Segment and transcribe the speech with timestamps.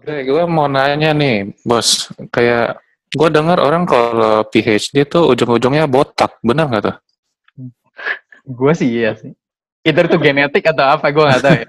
[0.00, 2.08] Oke, gue mau nanya nih, bos.
[2.32, 2.80] Kayak
[3.12, 6.96] gue dengar orang kalau PhD tuh ujung-ujungnya botak, benar nggak tuh?
[8.48, 9.36] Gue sih iya sih.
[9.84, 11.68] Either itu genetik atau apa, gue nggak tahu ya.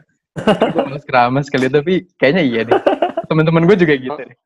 [0.63, 2.79] gue males keramas kali, tapi kayaknya iya deh.
[3.27, 4.37] Temen-temen gue juga gitu deh.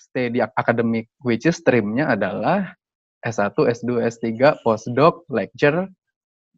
[0.00, 2.72] Stay di akademik, which is streamnya adalah
[3.20, 5.84] S1, S2, S3, postdoc, lecture,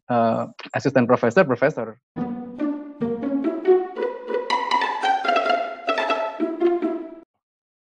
[0.07, 1.99] uh, assistant professor, professor.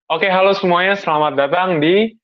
[0.07, 0.95] Oke, halo semuanya.
[0.95, 2.15] Selamat datang di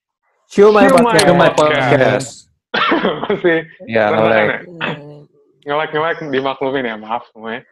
[0.47, 1.51] Shumai Podcast.
[1.59, 2.27] Podcast.
[3.27, 4.39] masih Ya, berantakan mulai.
[4.39, 4.57] ya?
[5.67, 7.67] ngelek ngelek dimaklumin ya, maaf semuanya.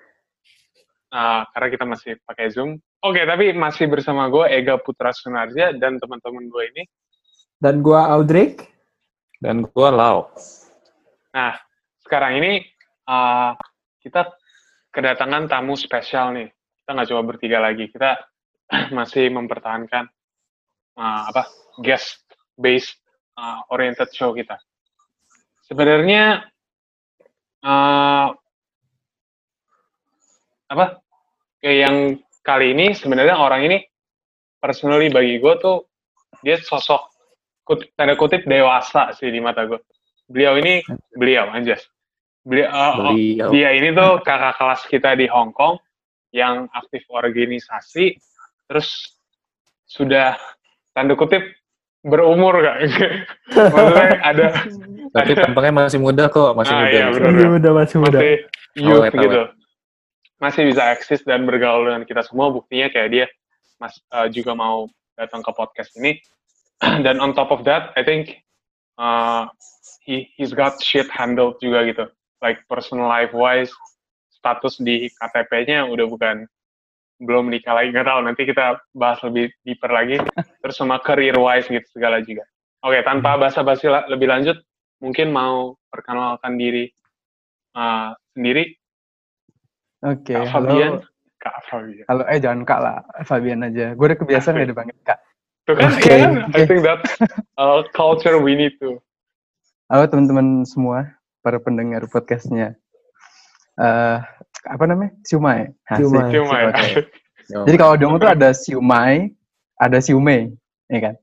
[1.16, 2.76] Nah, karena kita masih pakai Zoom.
[3.00, 6.84] Oke, tapi masih bersama gue Ega Putra Sunarja dan teman-teman gue ini.
[7.56, 8.68] Dan gua Audric.
[9.40, 10.28] Dan gue lau.
[11.32, 11.56] Nah,
[12.04, 12.68] sekarang ini
[13.08, 13.56] uh,
[14.04, 14.28] kita
[14.92, 16.52] kedatangan tamu spesial nih.
[16.52, 17.88] Kita nggak coba bertiga lagi.
[17.88, 18.20] Kita
[18.98, 20.08] masih mempertahankan
[20.96, 21.48] uh, apa
[21.84, 22.24] guest
[22.56, 22.98] based
[23.36, 24.56] uh, oriented show kita.
[25.68, 26.48] Sebenarnya
[27.64, 28.28] uh,
[30.72, 30.86] apa
[31.60, 31.98] kayak yang
[32.42, 33.78] kali ini sebenarnya orang ini
[34.58, 35.84] personally bagi gue tuh
[36.42, 37.12] dia sosok
[37.68, 39.80] kut- tanda kutip dewasa sih di mata gue.
[40.32, 40.80] Beliau ini
[41.12, 41.84] beliau anjas.
[42.42, 43.48] Beliau, uh, oh, Beliau.
[43.54, 45.78] dia ini tuh kakak kelas kita di Hong Kong
[46.34, 48.18] yang aktif organisasi
[48.72, 49.20] terus
[49.84, 50.40] sudah
[50.96, 51.44] tanda kutip
[52.08, 52.88] berumur gak?
[53.52, 54.46] Maksudnya ada
[55.12, 56.96] Tapi tampaknya masih muda kok, masih Ah, muda.
[56.96, 57.28] iya, bener.
[57.36, 58.18] Masih muda, masih muda.
[58.18, 58.36] masih
[58.80, 59.24] youth Awet, awet.
[59.28, 59.42] gitu.
[60.40, 62.48] Masih bisa eksis dan bergaul dengan kita semua.
[62.48, 63.26] Buktinya kayak dia
[63.76, 64.88] mas uh, juga mau
[65.20, 66.24] datang ke podcast ini.
[67.06, 68.40] dan on top of that, I think
[68.96, 69.52] uh,
[70.08, 72.06] he he's got shit handled juga gitu.
[72.40, 73.70] Like personal life wise,
[74.34, 76.48] status di KTP-nya udah bukan
[77.22, 80.18] belum nikah lagi nggak tahu nanti kita bahas lebih deeper lagi
[80.66, 82.42] terus sama career wise gitu segala juga
[82.82, 84.58] oke tanpa basa-basi la- lebih lanjut
[84.98, 86.90] mungkin mau perkenalkan diri
[87.78, 88.74] uh, sendiri
[90.02, 90.66] Oke, Kak halo.
[90.74, 90.94] Fabian
[91.38, 93.94] Kak Fabian Halo, eh jangan Kak lah, Fabian aja.
[93.94, 95.22] Gue udah kebiasaan ya dipanggil Kak.
[95.62, 96.32] tuh kan Oke, iya kan?
[96.42, 96.66] I oke.
[96.66, 97.12] think that's
[97.62, 98.98] a culture we need to
[99.86, 101.06] Halo teman-teman semua,
[101.46, 102.74] para pendengar podcastnya.
[103.78, 104.18] eh
[104.68, 105.12] apa namanya?
[105.26, 105.70] Siumai.
[105.90, 106.30] Asik, Siumai.
[106.34, 106.72] cuma ya
[107.66, 109.34] Jadi kalau Hongkong tuh ada siumai,
[109.82, 110.54] ada siumei,
[110.88, 111.16] ya kan?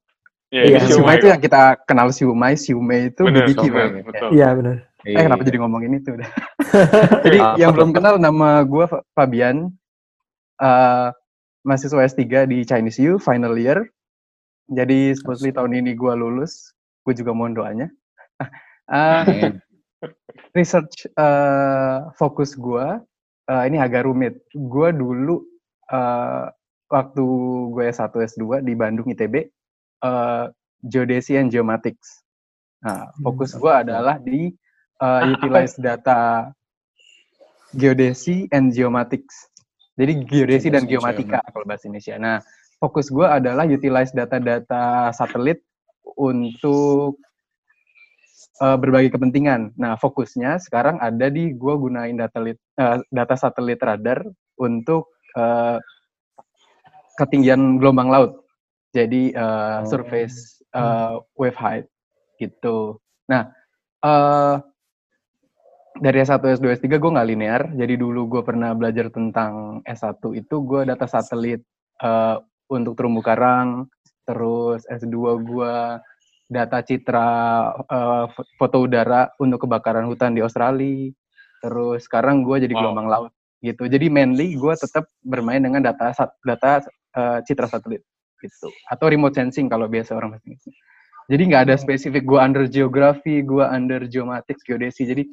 [0.48, 3.60] Iya, Iya, ini siumai siumai itu yang kita kenal siumai, siumei itu Bener, BBQ.
[3.64, 4.02] siumai, kan?
[4.04, 4.28] betul.
[4.32, 4.76] Iya, benar.
[5.06, 6.30] Eh kenapa jadi ngomongin itu udah?
[7.24, 8.84] jadi yang belum kenal nama gue
[9.14, 9.70] Fabian,
[10.58, 11.08] eh
[11.62, 13.84] mahasiswa S3 di Chinese U, final year.
[14.68, 16.72] Jadi supposedly tahun ini gue lulus,
[17.08, 17.88] gue juga mohon doanya.
[18.40, 18.48] Eh,
[19.24, 19.60] Amin.
[20.52, 22.86] research eh, fokus gue
[23.48, 24.44] eh, ini agak rumit.
[24.52, 25.42] Gue dulu
[25.90, 26.46] eh,
[26.88, 27.24] waktu
[27.72, 29.34] gue S1 S2 di Bandung ITB
[30.04, 30.44] eh,
[30.84, 32.22] geodesy and geomatics.
[32.84, 34.52] Nah, fokus gue adalah di
[35.00, 36.52] eh, utilize data
[37.74, 39.48] geodesy and geomatics.
[39.98, 42.14] Jadi geodesy dan geomatika kalau bahasa Indonesia.
[42.16, 42.38] Nah,
[42.78, 45.58] fokus gue adalah utilize data-data satelit
[46.14, 47.18] untuk
[48.62, 49.74] eh, berbagai kepentingan.
[49.78, 54.22] Nah, fokusnya sekarang ada di gue gunain data lit, eh, data satelit radar
[54.58, 55.78] untuk eh,
[57.18, 58.32] ketinggian gelombang laut.
[58.94, 59.86] Jadi eh, Oh.
[59.86, 61.86] surface eh, wave height
[62.40, 62.98] gitu.
[63.30, 63.50] Nah,
[64.04, 64.56] eh
[65.98, 67.62] dari S1, S2, S3 gue nggak linear.
[67.74, 71.60] Jadi dulu gue pernah belajar tentang S1 itu gue data satelit
[72.02, 72.36] eh,
[72.70, 73.90] untuk terumbu karang.
[74.28, 75.74] Terus S2 gue
[76.48, 77.28] data citra
[78.32, 81.12] fo- foto udara untuk kebakaran hutan di Australia.
[81.60, 82.80] Terus sekarang gue jadi Wow.
[82.82, 83.84] gelombang laut gitu.
[83.86, 86.80] Jadi mainly gue tetap bermain dengan data sat- data
[87.14, 88.00] eh, citra satelit
[88.40, 88.70] gitu.
[88.88, 90.64] Atau remote sensing kalau biasa orang Inggris.
[91.28, 95.04] Jadi nggak ada spesifik gue under geografi, gue under geomatics, geodesi.
[95.04, 95.28] Jadi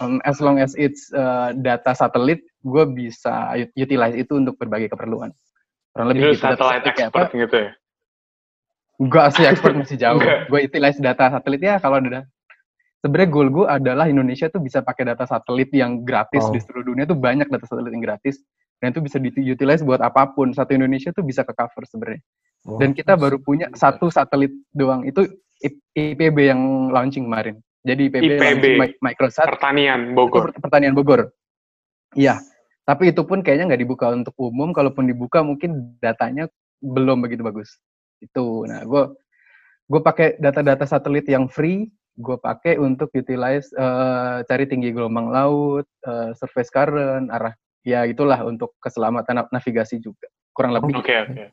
[0.00, 4.88] um, as long as it's uh, data satelit, gue bisa ut- utilize itu untuk berbagai
[4.94, 5.34] keperluan.
[5.92, 6.46] Kurang lebih Lu gitu.
[6.48, 7.70] Satelit kayak expert gitu ya
[8.98, 10.18] Enggak sih expert masih jauh.
[10.18, 12.26] Gue utilize data satelit ya kalau ada.
[12.98, 16.50] Sebenarnya goal gue adalah Indonesia tuh bisa pakai data satelit yang gratis Oh.
[16.50, 18.42] di seluruh dunia tuh banyak data satelit yang gratis
[18.82, 20.50] dan itu bisa diutilize buat apa pun.
[20.50, 22.22] Satu Indonesia tuh bisa ke cover sebenarnya.
[22.66, 25.06] Oh, Dan kita baru punya satu satelit doang.
[25.06, 25.30] Itu
[25.94, 27.62] IPB yang launching kemarin.
[27.86, 28.64] Jadi IPB, IPB.
[28.98, 31.30] Microsat pertanian Bogor per- pertanian Bogor.
[32.18, 32.42] Iya.
[32.82, 34.74] Tapi itu pun kayaknya nggak dibuka untuk umum.
[34.74, 36.50] Kalaupun dibuka mungkin datanya
[36.82, 37.78] belum begitu bagus.
[38.18, 38.66] Itu.
[38.66, 39.02] Nah, gue
[39.88, 41.88] gue pakai data-data satelit yang free.
[42.18, 47.54] Gue pakai untuk utilize eh, cari tinggi gelombang laut, eh, surface current, arah
[47.86, 51.44] ya itulah untuk keselamatan na- navigasi juga kurang lebih Oke, oke.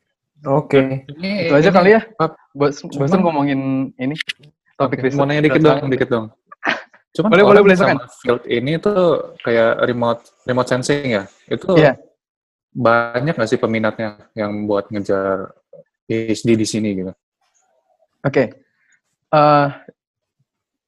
[0.44, 0.82] Oke.
[1.16, 2.02] Ini, itu aja ini- kali ya
[2.52, 3.60] bos bosan ngomongin
[3.96, 4.12] ini
[4.76, 6.26] topik riset mau nanya dikit dong, dikit dong.
[7.16, 11.24] Cuman Boleh, boleh, boleh, sama field ini tuh kayak remote remote sensing ya.
[11.48, 11.96] Itu Iya.
[12.76, 15.56] banyak nggak sih peminatnya yang buat ngejar
[16.06, 17.12] PhD di sini gitu?
[18.22, 18.44] Oke.
[19.30, 19.68] Eh,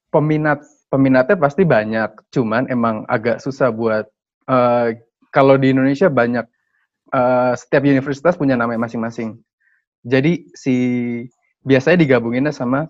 [0.08, 4.08] peminat peminatnya pasti banyak, cuman emang agak susah buat
[4.48, 4.98] eh,
[5.28, 6.46] kalau di Indonesia banyak
[7.12, 9.36] eh, setiap universitas punya namanya masing-masing.
[10.06, 10.76] Jadi si
[11.66, 12.88] biasanya digabunginnya sama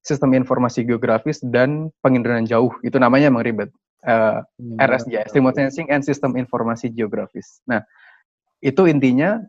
[0.00, 2.72] sistem informasi geografis dan penginderaan jauh.
[2.80, 3.72] Itu namanya emang ribet.
[4.00, 4.38] Eh,
[4.80, 7.60] RSGS, Remote Sensing and System Informasi Geografis.
[7.68, 7.84] Nah,
[8.64, 9.44] itu intinya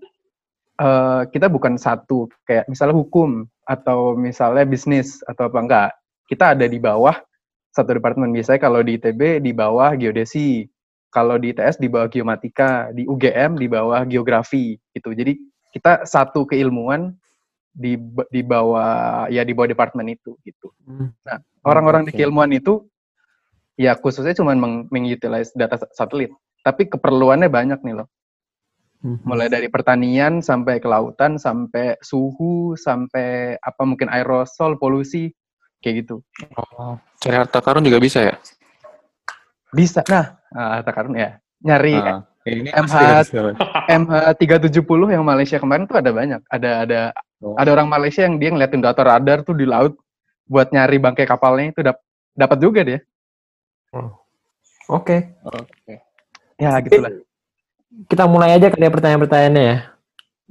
[0.82, 5.90] eh, kita bukan satu kayak misalnya hukum atau misalnya bisnis atau apa enggak.
[6.26, 7.16] Kita ada di bawah
[7.72, 8.34] satu departemen.
[8.34, 10.66] Biasanya kalau di ITB di bawah geodesi,
[11.14, 15.14] kalau di ITS di bawah geomatika, di UGM di bawah geografi gitu.
[15.14, 15.38] Jadi
[15.72, 17.16] kita satu keilmuan
[17.72, 17.96] di
[18.28, 20.76] di bawah ya di bawah departemen itu gitu
[21.64, 22.20] orang-orang di Oke.
[22.20, 22.84] keilmuan itu
[23.80, 26.36] ya khususnya cuma meng mengutilize data sa- satelit
[26.68, 28.08] tapi keperluannya banyak nih loh
[29.02, 29.18] Hmm.
[29.26, 35.34] mulai dari pertanian sampai kelautan sampai suhu sampai apa mungkin aerosol polusi
[35.82, 36.22] kayak gitu
[36.54, 38.38] Oh, cari harta karun juga bisa ya?
[39.74, 42.94] bisa nah ah, harta karun ya nyari Nah, ini MH.
[43.90, 47.02] MH 370 yang Malaysia kemarin tuh ada banyak ada ada
[47.42, 47.58] Oh.
[47.58, 49.98] ada orang Malaysia yang dia ngeliatin data radar tuh di laut
[50.46, 52.06] buat nyari bangkai kapalnya itu dap-
[52.38, 53.00] dapat juga dia
[54.86, 55.34] Oke.
[55.42, 56.06] Oke.
[56.56, 57.10] ya gitulah
[58.08, 59.78] Kita mulai aja kali ya pertanyaan-pertanyaannya ya.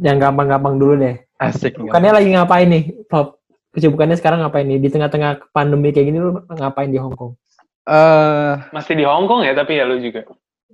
[0.01, 1.17] Yang gampang-gampang dulu deh.
[1.41, 3.41] asik Bukannya lagi ngapain nih, Bob?
[3.73, 4.77] Kesibukannya sekarang ngapain nih?
[4.77, 7.33] Di tengah-tengah pandemi kayak gini lu ngapain di Hong Kong?
[7.89, 10.29] eh Masih di Hong Kong ya, tapi ya lu juga.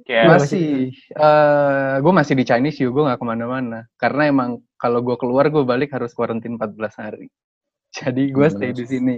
[0.06, 4.62] Kayak Mas- masih eh gue masih di Chinese New gue nggak ke mana-mana karena emang
[4.78, 7.26] kalau gue keluar gue balik harus karantin 14 hari
[7.96, 9.16] jadi gue stay di sini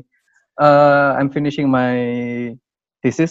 [0.58, 1.94] Eh, I'm finishing my
[2.98, 3.30] thesis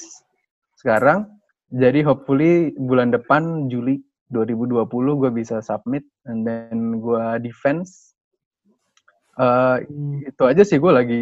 [0.80, 1.28] sekarang
[1.68, 4.00] jadi hopefully bulan depan Juli
[4.30, 4.84] 2020
[5.22, 8.12] gue bisa submit and then gue defense
[9.38, 9.76] Eh,
[10.26, 11.22] itu aja sih gue lagi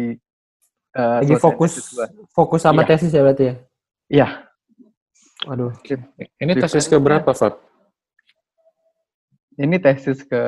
[0.96, 1.92] eh, Lagi fokus
[2.32, 2.88] fokus sama Iya.
[2.96, 3.54] tesis ya berarti ya?
[4.08, 4.28] Iya.
[5.44, 5.72] Waduh.
[6.40, 7.60] Ini tesis ke berapa, Fab?
[9.60, 10.42] Ini tesis ke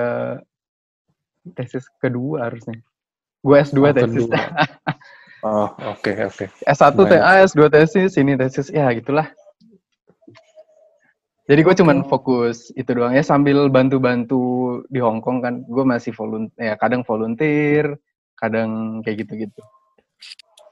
[1.52, 2.80] tesis kedua harusnya.
[3.44, 4.16] Gue S2 Oh, tesis.
[4.16, 4.36] kedua.
[5.38, 6.50] Oh, oke, oke.
[6.66, 7.22] S1 Lumayan.
[7.22, 8.74] TA, S2 tesis, ini tesis.
[8.74, 9.30] Ya, gitulah.
[11.48, 15.64] Jadi gue cuman fokus itu doang ya sambil bantu-bantu di Hong Kong kan.
[15.64, 17.96] Gue masih volunteer, ya kadang volunteer,
[18.36, 19.60] kadang kayak gitu-gitu.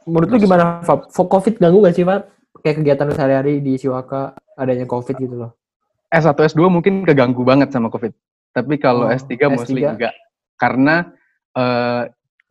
[0.04, 1.08] Menurut lu gimana, Fab?
[1.08, 2.28] COVID ganggu gak sih, Fab?
[2.60, 5.56] Kayak kegiatan sehari-hari di Siwaka adanya COVID gitu loh.
[6.12, 8.12] S1, S2 mungkin keganggu banget sama COVID.
[8.52, 9.96] Tapi kalau Oh, S3 mostly S3?
[9.96, 10.14] enggak.
[10.60, 11.08] Karena
[11.56, 12.02] eh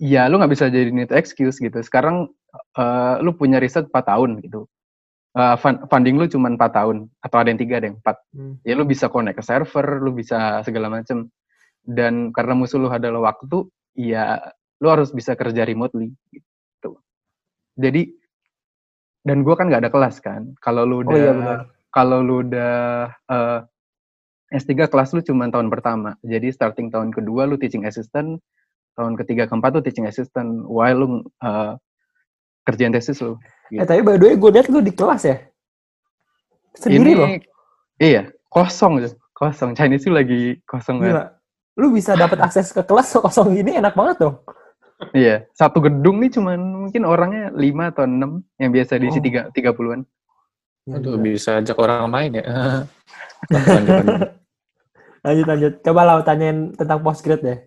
[0.02, 1.78] ya lu nggak bisa jadi itu excuse gitu.
[1.86, 2.30] Sekarang
[2.74, 4.66] eh lu punya riset 4 tahun gitu.
[5.36, 8.16] Fun- funding lu cuma 4 tahun atau ada yang 3 ada yang 4.
[8.32, 8.56] Hmm.
[8.64, 11.28] Ya lu bisa connect ke server, lu bisa segala macem.
[11.84, 13.68] Dan karena musuh lu adalah waktu,
[14.00, 14.40] ya
[14.80, 17.04] lu harus bisa kerja remotely gitu.
[17.76, 18.16] Jadi
[19.28, 20.56] dan gua kan nggak ada kelas kan.
[20.64, 21.60] Kalau lu Oh udah iya benar.
[21.92, 22.76] kalau lu udah
[23.12, 23.60] eh,
[24.56, 26.16] S3 kelas lu cuma tahun pertama.
[26.24, 28.40] Jadi starting tahun kedua lu teaching assistant,
[28.96, 31.08] tahun ketiga keempat lu teaching assistant while lu
[31.44, 31.74] eh,
[32.64, 33.36] kerjaan tesis lu.
[33.72, 35.38] Eh tapi by the way gue liat lu di kelas ya?
[36.76, 37.30] Sendiri Ini loh.
[37.98, 39.14] iya, kosong tuh.
[39.32, 39.74] Kosong.
[39.74, 41.14] Chinese itu lagi kosong banget.
[41.14, 41.26] Gila.
[41.76, 44.38] Lu bisa dapat akses ke kelas kosong gini enak banget dong.
[45.12, 46.56] Iya, satu gedung nih cuman
[46.88, 47.60] mungkin orangnya 5
[47.92, 49.24] atau 6 yang biasa diisi Oh.
[49.24, 50.08] tiga 30-an.
[50.88, 52.46] Aduh, bisa ajak orang main ya.
[55.26, 55.74] lanjut, lanjut.
[55.82, 57.60] Coba lah tanyain tentang postgrad deh.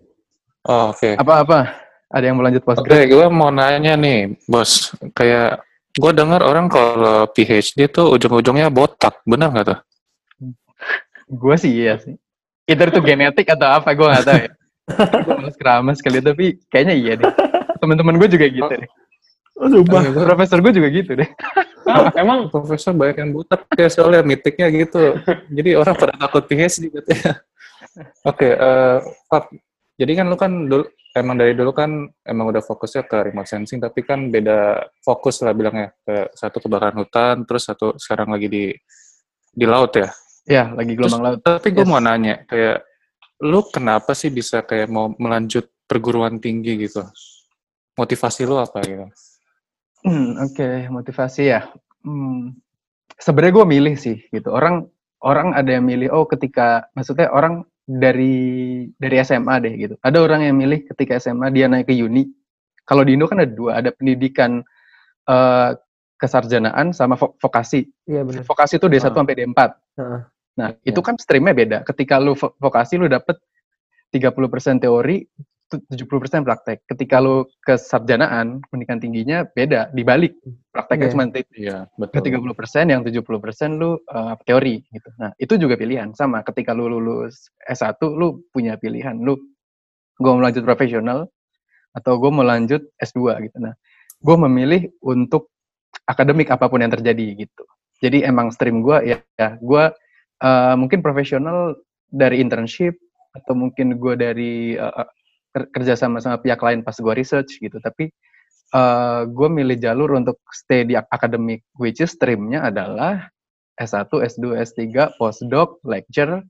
[0.65, 1.15] Oh, oke.
[1.15, 1.75] Apa-apa?
[2.09, 3.05] Ada yang mau lanjut Oke, postgrad?
[3.05, 4.89] gue mau nanya nih, bos.
[5.13, 5.61] Kayak
[5.95, 9.79] gue dengar orang kalau PhD tuh ujung-ujungnya botak, benar nggak tuh?
[11.29, 12.17] Gue sih iya sih.
[12.69, 14.51] Either itu genetik atau apa, gue gak tahu ya.
[15.25, 17.33] gue males keramas kali, tapi kayaknya iya deh.
[17.81, 18.89] Teman-teman gue juga gitu deh.
[19.59, 20.01] Oh, sumpah.
[20.13, 21.29] Profesor gue juga gitu deh.
[21.89, 25.17] Ah, emang Profesor banyak yang botak ya soalnya mitiknya gitu.
[25.49, 27.41] Jadi orang pada takut PhD katanya.
[28.25, 28.97] Oke, eh
[29.29, 29.43] Pak,
[29.99, 33.83] jadi kan lu kan dulu emang dari dulu kan emang udah fokusnya ke remote sensing,
[33.83, 35.91] tapi kan beda fokus lah bilangnya.
[36.07, 38.65] Ke satu kebakaran hutan, terus satu sekarang lagi di
[39.51, 40.07] di laut ya.
[40.47, 41.39] Ya, lagi gelombang laut.
[41.43, 41.91] Tapi gue Yes.
[41.91, 42.87] mau nanya, kayak
[43.43, 47.03] lu kenapa sih bisa kayak mau melanjut perguruan tinggi gitu?
[47.99, 49.03] Motivasi lu apa gitu?
[50.07, 51.67] Hmm, Oke, motivasi ya.
[52.07, 52.55] Hmm,
[53.19, 54.47] Sebenarnya gue milih sih gitu.
[54.55, 54.87] Orang
[55.19, 58.37] orang ada yang milih oh ketika maksudnya orang dari
[58.93, 59.95] dari SMA deh gitu.
[60.05, 62.29] Ada orang yang milih ketika SMA dia naik ke uni.
[62.85, 64.61] Kalau di Indo kan ada dua, ada pendidikan
[65.25, 65.69] uh,
[66.17, 67.89] kesarjanaan sama vo vokasi.
[68.05, 68.45] Iya benar.
[68.45, 69.13] Vokasi itu D1 Ah.
[69.13, 69.59] sampai D4.
[69.97, 70.21] Heeh.
[70.59, 71.77] Nah, itu kan streamnya beda.
[71.87, 73.39] Ketika lu vo- vokasi lu dapet
[74.11, 75.23] 30% teori,
[75.69, 76.81] 70% praktek.
[76.89, 80.33] Ketika lu kesarjanaan, pendidikan tingginya beda, dibalik.
[80.73, 81.13] Prakteknya Iya.
[81.13, 82.21] cuma ti- Iya, ke betul.
[82.25, 85.09] 30%, yang 70% lu uh, teori gitu.
[85.21, 86.41] Nah, itu juga pilihan sama.
[86.41, 89.15] Ketika lu lulus S1, lu punya pilihan.
[89.21, 89.37] Lu
[90.19, 91.29] gue mau lanjut profesional
[91.93, 93.57] atau gue mau lanjut S2 gitu.
[93.61, 93.73] Nah,
[94.19, 95.53] gue memilih untuk
[96.05, 97.63] akademik apa pun yang terjadi gitu.
[98.01, 99.83] Jadi emang stream gue ya, ya gue
[100.43, 101.75] uh, mungkin profesional
[102.09, 102.97] dari internship
[103.37, 105.05] atau mungkin gue dari uh,
[105.51, 107.77] kerja sama sama pihak lain pas gue research gitu.
[107.81, 108.09] Tapi
[108.73, 113.29] uh, gue milih jalur untuk stay di ak- akademik, which is streamnya adalah
[113.79, 116.43] S1, S2, S3, postdoc, lecture,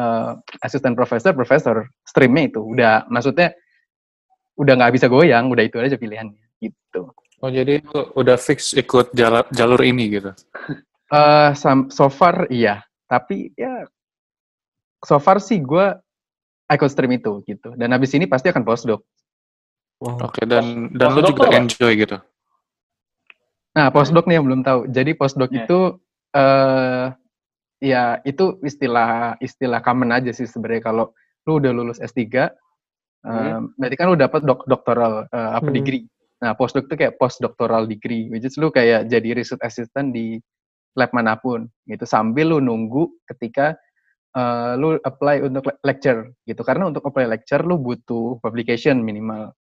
[0.00, 0.32] uh,
[0.64, 1.86] asisten profesor, profesor.
[2.08, 3.52] Streamnya itu udah, maksudnya
[4.56, 7.12] udah nggak bisa goyang, udah itu aja pilihannya gitu.
[7.44, 7.84] Oh, jadi
[8.16, 10.32] udah fix ikut jalur, jalur ini gitu.
[11.12, 13.86] Eh, sam- so far iya, tapi ya
[15.04, 15.94] so far sih gue
[16.66, 17.74] ikut stream itu gitu.
[17.78, 19.06] Dan habis ini pasti akan postdoc.
[20.02, 20.28] Wow.
[20.28, 21.56] Oke, dan dan lu juga apa?
[21.56, 22.16] enjoy gitu.
[23.76, 24.88] Nah, postdoc nih yang belum tahu.
[24.88, 25.64] Jadi postdoc Iya.
[25.64, 25.78] itu
[26.36, 27.04] eh
[27.80, 31.12] ya itu istilah istilah common aja sih sebenarnya kalau
[31.44, 35.76] lu udah lulus S3 eh, berarti kan lu dapat dok doktoral eh, apa Hmm.
[35.76, 36.04] degree.
[36.36, 40.36] Nah, postdoc itu kayak postdoctoral degree, which is lu kayak jadi research assistant di
[40.96, 43.76] lab mana pun gitu sambil lu nunggu ketika
[44.36, 46.60] eh, lu apply untuk le- lecture gitu.
[46.60, 49.56] Karena untuk apply lecture lu butuh publication minimal.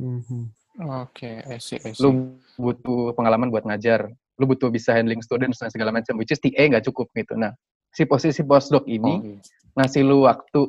[0.00, 0.52] Mhm.
[0.76, 2.00] Oke, I see, I see.
[2.04, 6.40] lu butuh pengalaman buat ngajar, lu butuh bisa handling students dan segala macam, which is
[6.40, 7.32] TA nggak cukup gitu.
[7.32, 7.56] Nah,
[7.96, 9.40] si posisi postdoc Oh, ini iya.
[9.72, 10.60] ngasih lu waktu,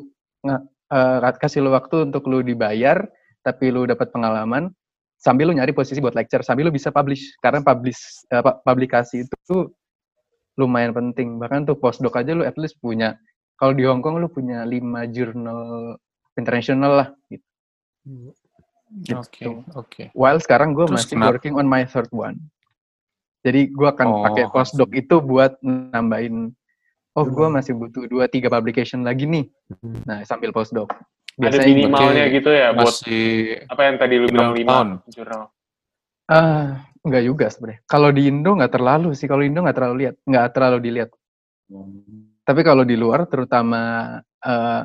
[0.48, 0.64] nga-
[0.96, 3.04] eh, kasih lu waktu untuk lu dibayar,
[3.44, 4.72] tapi lu dapat pengalaman,
[5.20, 8.00] sambil lu nyari posisi buat lecture, sambil lu bisa publish, karena publish,
[8.32, 9.76] eh, pu- publikasi itu tuh
[10.58, 11.38] lumayan penting.
[11.38, 13.16] Bahkan tuh postdoc aja lu at least punya,
[13.56, 15.96] kalau di Hong Kong lu punya lima jurnal
[16.34, 17.46] internasional lah gitu.
[19.02, 19.18] gitu.
[19.18, 20.04] Oke, oke.
[20.12, 21.38] While sekarang gue masih kenapa?
[21.38, 22.38] working on my third one.
[23.42, 26.52] Jadi gue akan Oh, pakai postdoc itu buat nambahin,
[27.14, 27.56] oh gue Hmm.
[27.56, 29.46] masih butuh dua tiga publication lagi nih.
[29.80, 30.02] Hmm.
[30.04, 30.90] Nah sambil postdoc.
[31.38, 33.26] Ada Biasanya minimalnya berarti gitu ya buat Masih
[33.70, 35.44] apa yang tadi lu bilang lima jurnal.
[36.28, 37.82] ah nggak juga sebenarnya.
[37.88, 39.26] Kalau di Indo nggak terlalu sih.
[39.26, 41.10] Kalau Indo nggak terlalu lihat, nggak terlalu dilihat.
[42.48, 43.82] Tapi kalau di luar, terutama
[44.44, 44.82] eh,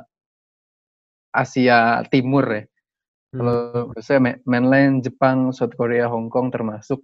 [1.32, 2.64] Asia Timur ya,
[3.32, 7.00] kalau menurut saya ma- mainland Jepang, South Korea, Hong Kong termasuk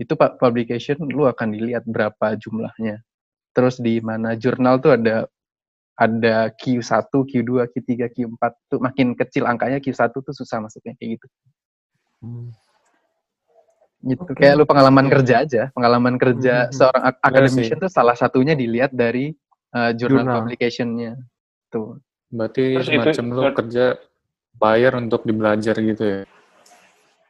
[0.00, 3.04] itu pak publication lu akan dilihat berapa jumlahnya.
[3.52, 5.28] Terus di mana jurnal tuh ada
[5.96, 11.26] ada Q1, Q2, Q3, Q4 tuh makin kecil angkanya Q1 tuh susah masuknya kayak gitu.
[12.20, 12.52] Hmm.
[14.06, 14.22] Gitu.
[14.22, 14.38] Oke.
[14.38, 16.72] Kayak lu pengalaman kerja aja, pengalaman kerja Mhm.
[16.72, 19.34] seorang ak- Bener academician tuh salah satunya dilihat dari
[19.74, 20.36] uh, jurnal, Jurnal.
[20.40, 21.12] publication-nya.
[21.68, 21.98] Tuh.
[22.26, 23.84] berarti Terus itu- semacam lu ter- kerja
[24.52, 26.20] bayar untuk dibelajar gitu ya.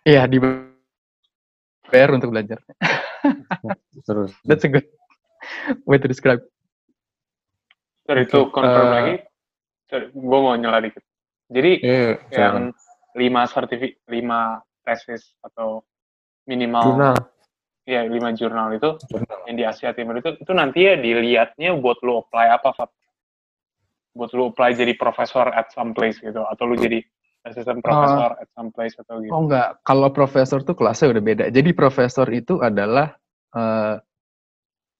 [0.02, 2.59] Iya, dibayar untuk belajar.
[4.06, 4.33] Terus.
[4.42, 4.88] That's a good
[5.85, 6.40] way to describe.
[8.04, 9.14] Sorry, itu confirm eh, lagi.
[9.87, 11.02] Sorry, gue mau nyela dikit.
[11.47, 12.73] Jadi Iya, yang silakan.
[13.14, 14.40] lima sertifi lima
[14.80, 15.83] tesis atau
[16.47, 17.17] minimal Jurnal.
[17.87, 19.38] ya lima jurnal itu Jurnal.
[19.50, 22.91] yang di Asia Timur itu itu nanti ya dilihatnya buat lu apply apa Fat?
[24.17, 27.03] Buat lu apply jadi profesor at some place gitu atau lu jadi
[27.47, 29.31] assistant professor at some place atau gitu.
[29.31, 31.45] Oh enggak, kalau profesor tuh kelasnya udah beda.
[31.55, 33.15] Jadi profesor itu adalah
[33.55, 33.95] eh,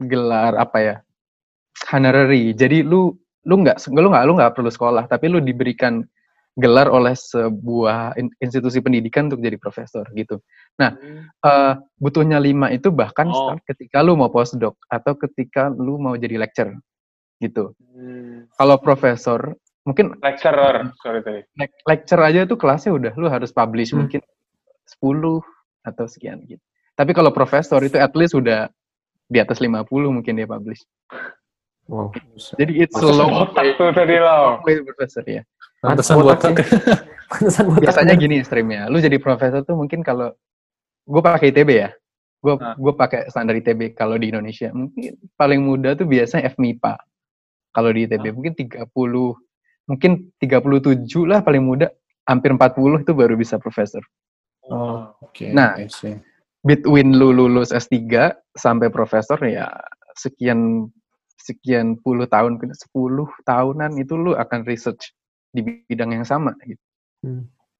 [0.07, 0.97] gelar apa ya?
[1.91, 2.55] Honorary.
[2.55, 3.11] Jadi lu
[3.47, 6.03] lu nggak lu nggak lu nggak perlu sekolah, tapi lu diberikan
[6.56, 10.40] gelar oleh sebuah in- institusi pendidikan untuk jadi profesor gitu.
[10.80, 13.36] Eh, butuhnya lima itu bahkan Oh.
[13.52, 16.75] start ketika lu mau postdoc atau ketika lu mau jadi lecturer
[17.38, 17.76] gitu.
[17.92, 19.52] Hmm, Kalau profesor
[19.84, 21.40] mungkin lecturer, sorry tadi.
[21.60, 24.08] lec- lecture aja tuh kelasnya udah lu harus publish Hmm.
[24.08, 24.25] mungkin
[24.88, 25.44] 10
[25.84, 26.62] atau sekian gitu.
[26.96, 28.72] Tapi kalau profesor itu at least udah
[29.28, 30.80] di atas 50 mungkin dia publish.
[31.87, 32.11] Wow.
[32.59, 34.59] Jadi it's a Masa long Botak way, tuh tadi lo.
[34.62, 35.43] profesor ya.
[35.78, 36.52] Pantesan Botak.
[37.31, 37.83] Pantesan botak.
[37.87, 40.35] Biasanya gini streamnya, lu jadi profesor tuh mungkin kalau
[41.07, 41.90] gue pakai ITB ya,
[42.43, 42.75] gue Ah.
[42.75, 46.95] gue pakai standar ITB kalau di Indonesia mungkin paling muda tuh biasanya FMIPA.
[47.71, 48.35] Kalau di ITB Ah.
[48.35, 49.38] mungkin 30
[49.87, 50.11] mungkin
[50.43, 51.87] 37 lah paling muda,
[52.26, 54.02] hampir 40 itu baru bisa profesor.
[54.66, 55.47] Oh, oke.
[55.55, 55.78] Nah.
[55.78, 56.19] I see.
[56.66, 57.95] between lu lulus S3
[58.59, 59.71] sampai profesor ya
[60.19, 60.90] sekian
[61.37, 65.12] sekian puluh tahun, 10 tahunan itu lu akan research
[65.52, 66.83] di bidang yang sama gitu.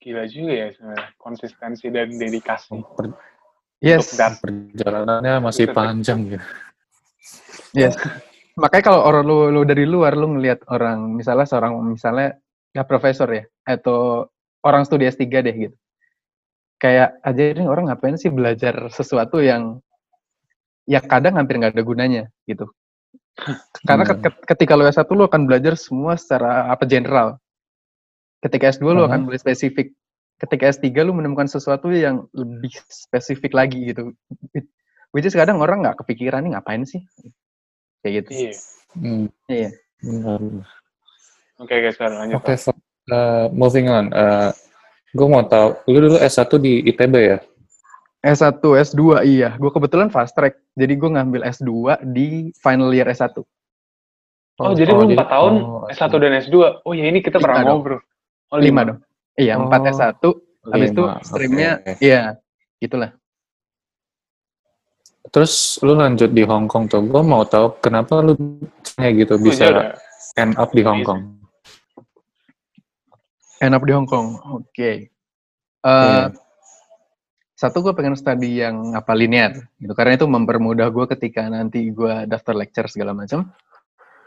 [0.01, 2.77] Gila juga ya sebenarnya konsistensi dan dedikasi.
[2.95, 3.37] Per-
[3.85, 4.17] Yes.
[4.17, 6.41] Untuk dat- perjalanannya masih panjang ya.
[7.77, 7.93] Yes.
[8.57, 12.41] Makanya kalau orang lu, lu dari luar lu ngelihat orang misalnya seorang misalnya
[12.73, 14.25] ya profesor ya atau
[14.65, 15.77] orang studi S3 deh gitu.
[16.81, 19.81] Kayak aja ini orang ngapain sih belajar sesuatu yang
[20.89, 22.73] ya kadang hampir nggak ada gunanya gitu.
[23.85, 24.17] Karena Hmm.
[24.17, 27.37] ke- ke- ketika lu S1 lu akan belajar semua secara apa general.
[28.41, 29.09] Ketika S2 lu Hmm.
[29.13, 29.93] akan lebih spesifik.
[30.37, 34.13] Ketika S3 lu menemukan sesuatu yang lebih spesifik lagi gitu.
[35.13, 37.01] Which is kadang orang nggak kepikiran nih ngapain sih.
[38.01, 38.31] Kayak gitu.
[38.33, 38.53] Iya.
[38.97, 39.27] Hmm.
[39.49, 39.71] Iya.
[39.97, 40.41] benar.
[41.57, 42.37] Oke guys, lanjut.
[42.37, 42.77] Oke, Fab.
[43.07, 44.13] Uh, moving on.
[44.13, 44.53] Uh,
[45.15, 47.39] gue mau tahu, lu dulu S1 di ITB ya?
[48.27, 49.55] S1, S2 iya.
[49.55, 50.59] Gue kebetulan fast track.
[50.75, 51.71] Jadi gue ngambil S2
[52.05, 53.39] di final year S1.
[54.57, 56.57] Oh, jadi lu 4 tahun oh, S1 dan S2.
[56.83, 58.03] Oh ya ini kita pernah ngobrol.
[58.51, 58.99] Oh, Lima dong.
[59.37, 60.15] Iya, Oh, 4 S1.
[60.67, 61.93] Habis itu streamnya, oke.
[62.01, 62.35] iya.
[62.77, 63.15] Gitulah.
[65.27, 67.03] Terus lu lanjut di Hong Kong tuh.
[67.03, 68.35] Gue mau tahu kenapa lu
[68.97, 69.95] kayak gitu Oh, bisa udah-
[70.35, 71.07] end up di Hong Amazing.
[71.07, 71.21] Kong.
[73.61, 74.27] End up di Hong Kong.
[74.53, 74.91] Oke.
[75.79, 76.35] Eh, Iya.
[77.57, 82.29] Satu gue pengen studi yang apa linear gitu karena itu mempermudah gue ketika nanti gue
[82.29, 83.49] daftar lecture segala macam.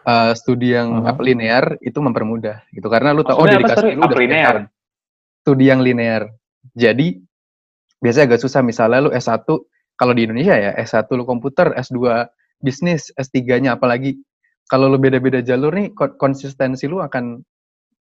[0.01, 1.11] Eh, studi yang Uh-huh.
[1.13, 4.63] apa linear itu mempermudah gitu karena lu tahu oh dedikasi lu udah tahun.
[5.45, 6.33] Studi yang linear.
[6.73, 7.21] Jadi
[8.01, 9.45] biasanya agak susah misalnya lu S1
[9.93, 12.25] kalau di Indonesia ya S1 lu komputer, S2
[12.57, 14.17] bisnis, S3-nya apalagi
[14.65, 17.43] kalau lu beda-beda jalur nih ko- konsistensi lu akan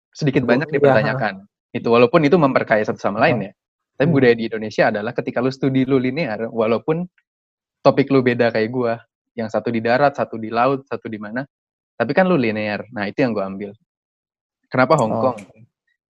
[0.09, 0.75] sedikit banyak Iya.
[0.79, 1.33] dipertanyakan.
[1.69, 3.53] Itu walaupun itu memperkaya satu sama lain ya.
[3.99, 4.15] Tapi Hmm.
[4.15, 7.03] budaya di Indonesia adalah ketika lu studi lu linear walaupun
[7.83, 8.95] topik lu beda kayak gua,
[9.35, 11.43] yang satu di darat, satu di laut, satu di mana,
[11.93, 12.87] tapi kan lu linear.
[12.95, 13.75] Nah, itu yang gua ambil.
[14.71, 15.21] Kenapa Hong Oh.
[15.35, 15.37] Kong?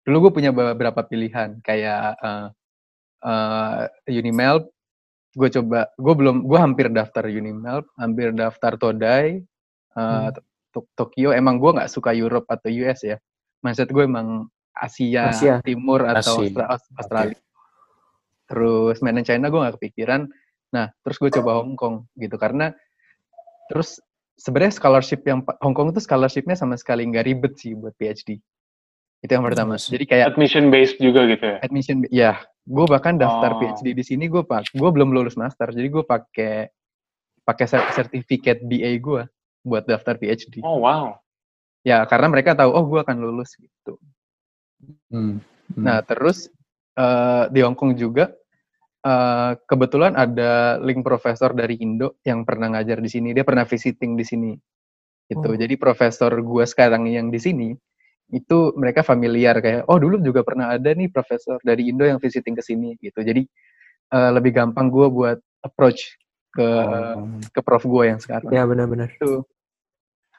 [0.03, 2.47] Dulu gue punya beberapa pilihan kayak eh
[3.23, 4.71] eh, Unimelp,
[5.33, 10.31] gue coba, gue belum, gue hampir daftar Unimelp, hampir daftar Todai, eh, Hmm.
[10.71, 11.33] Tok- Tokyo.
[11.33, 13.17] Emang gue nggak suka Europe atau US ya.
[13.63, 15.55] Maksud gue emang Asia, Asia.
[15.65, 16.55] Timur atau Asia.
[16.55, 17.39] Austra- Aus- Australia.
[18.47, 20.31] Terus mainland China gue nggak kepikiran.
[20.71, 22.71] Nah, terus gue coba Hong Kong gitu karena
[23.67, 23.99] terus
[24.35, 28.39] sebenarnya scholarship yang Hong Kong itu scholarshipnya sama sekali nggak ribet sih buat PhD.
[29.19, 29.75] Itu yang pertama.
[29.75, 29.91] Yes.
[29.91, 31.57] Jadi kayak Admission based juga gitu ya.
[31.65, 32.33] admission ya
[32.67, 33.59] gue bahkan daftar Oh.
[33.63, 36.67] PhD di sini gue pak gue belum lulus master jadi gue pakai
[37.47, 39.23] pakai sertifikat BA gue
[39.63, 41.15] buat daftar PhD Oh wow.
[41.83, 43.99] ya karena mereka tahu oh gue akan lulus gitu
[45.09, 45.39] Hmm.
[45.73, 45.79] Hmm.
[45.79, 46.51] nah terus
[46.97, 48.33] eh, di Hong Kong juga
[49.03, 54.17] eh, kebetulan ada link profesor dari Indo yang pernah ngajar di sini dia pernah visiting
[54.17, 54.53] di sini
[55.27, 55.59] gitu Oh.
[55.59, 57.75] jadi profesor gue sekarang yang di sini
[58.31, 62.55] itu mereka familiar kayak oh dulu juga pernah ada nih profesor dari Indo yang visiting
[62.55, 63.43] ke sini gitu jadi
[64.11, 66.15] eh, lebih gampang gue buat approach
[66.51, 67.21] ke Oh,
[67.53, 69.13] ke prof gue yang sekarang Ya benar-benar.
[69.13, 69.45] itu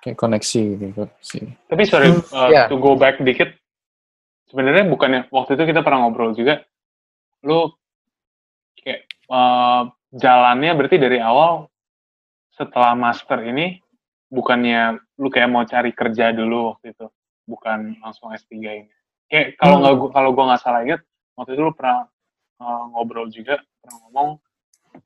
[0.01, 1.45] kayak koneksi gitu sih.
[1.67, 2.65] Tapi sorry, Hmm, uh, ya.
[2.65, 3.53] to go back dikit.
[4.47, 6.63] Sebenarnya bukannya waktu itu kita pernah ngobrol juga.
[7.43, 7.67] Lu
[8.79, 11.67] kayak uh, jalannya berarti dari awal
[12.55, 13.77] setelah master ini
[14.27, 17.05] bukannya lu kayak mau cari kerja dulu waktu itu,
[17.43, 18.91] bukan langsung S3 ini.
[19.27, 19.83] Kayak kalau Hmm.
[19.83, 21.01] nggak gua- kalau gua nggak salah ingat
[21.35, 22.07] waktu itu lu pernah
[22.57, 24.29] uh, ngobrol juga pernah ngomong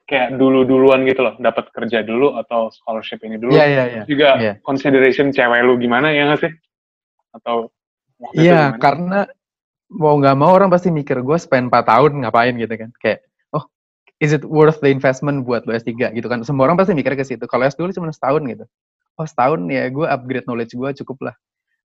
[0.08, 3.52] kayak dulu-duluan gitu loh, dapat kerja dulu atau scholarship ini dulu.
[3.52, 4.54] iya iya iya juga Iya.
[4.64, 6.54] consideration cewek lu gimana ya nggak sih?
[7.34, 7.74] Atau
[8.38, 9.26] Iya, karena
[9.92, 12.90] mau nggak mau orang pasti mikir gue spend 4 tahun ngapain gitu kan.
[13.02, 13.68] Kayak, oh,
[14.24, 16.46] is it worth the investment buat lo S3 gitu kan.
[16.48, 17.44] Semua orang pasti mikir ke situ.
[17.50, 18.66] Kalau S2 cuma setahun gitu.
[19.20, 21.36] Oh, setahun ya gue upgrade knowledge gue cukup lah.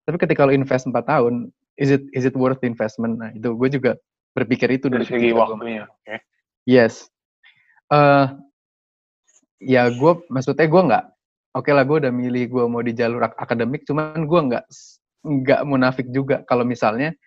[0.06, 1.50] Tapi ketika lo invest 4 tahun,
[1.82, 3.18] is it is it worth the investment?
[3.18, 3.92] Nah, itu gue juga
[4.36, 6.16] berpikir itu dari segi waktunya, oke.
[6.68, 7.08] Yes.
[7.86, 8.26] eh
[9.62, 11.06] ya gue, maksudnya gue nggak,
[11.54, 14.66] oke lah gue udah milih gue mau di jalur ak- akademik, cuman gue nggak
[15.26, 17.18] nggak munafik juga kalau misalnya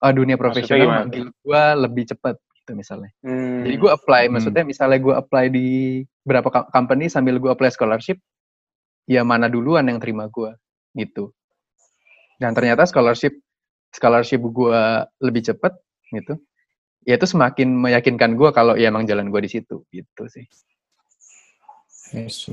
[0.00, 3.12] eh, dunia profesional manggil gue lebih cepat gitu misalnya.
[3.20, 4.32] Hmm, Jadi gue apply, Hmm.
[4.32, 5.66] maksudnya misalnya gue apply di
[6.22, 8.18] beberapa co- company sambil gue apply scholarship,
[9.04, 10.54] ya mana duluan yang terima gue
[10.94, 11.30] gitu.
[12.38, 13.36] Dan ternyata scholarship
[13.92, 14.82] scholarship gue
[15.20, 15.76] lebih cepat
[16.10, 16.40] gitu.
[17.02, 20.46] Ya itu semakin meyakinkan gue kalau ya emang jalan gue di situ gitu sih.
[22.12, 22.46] Yes,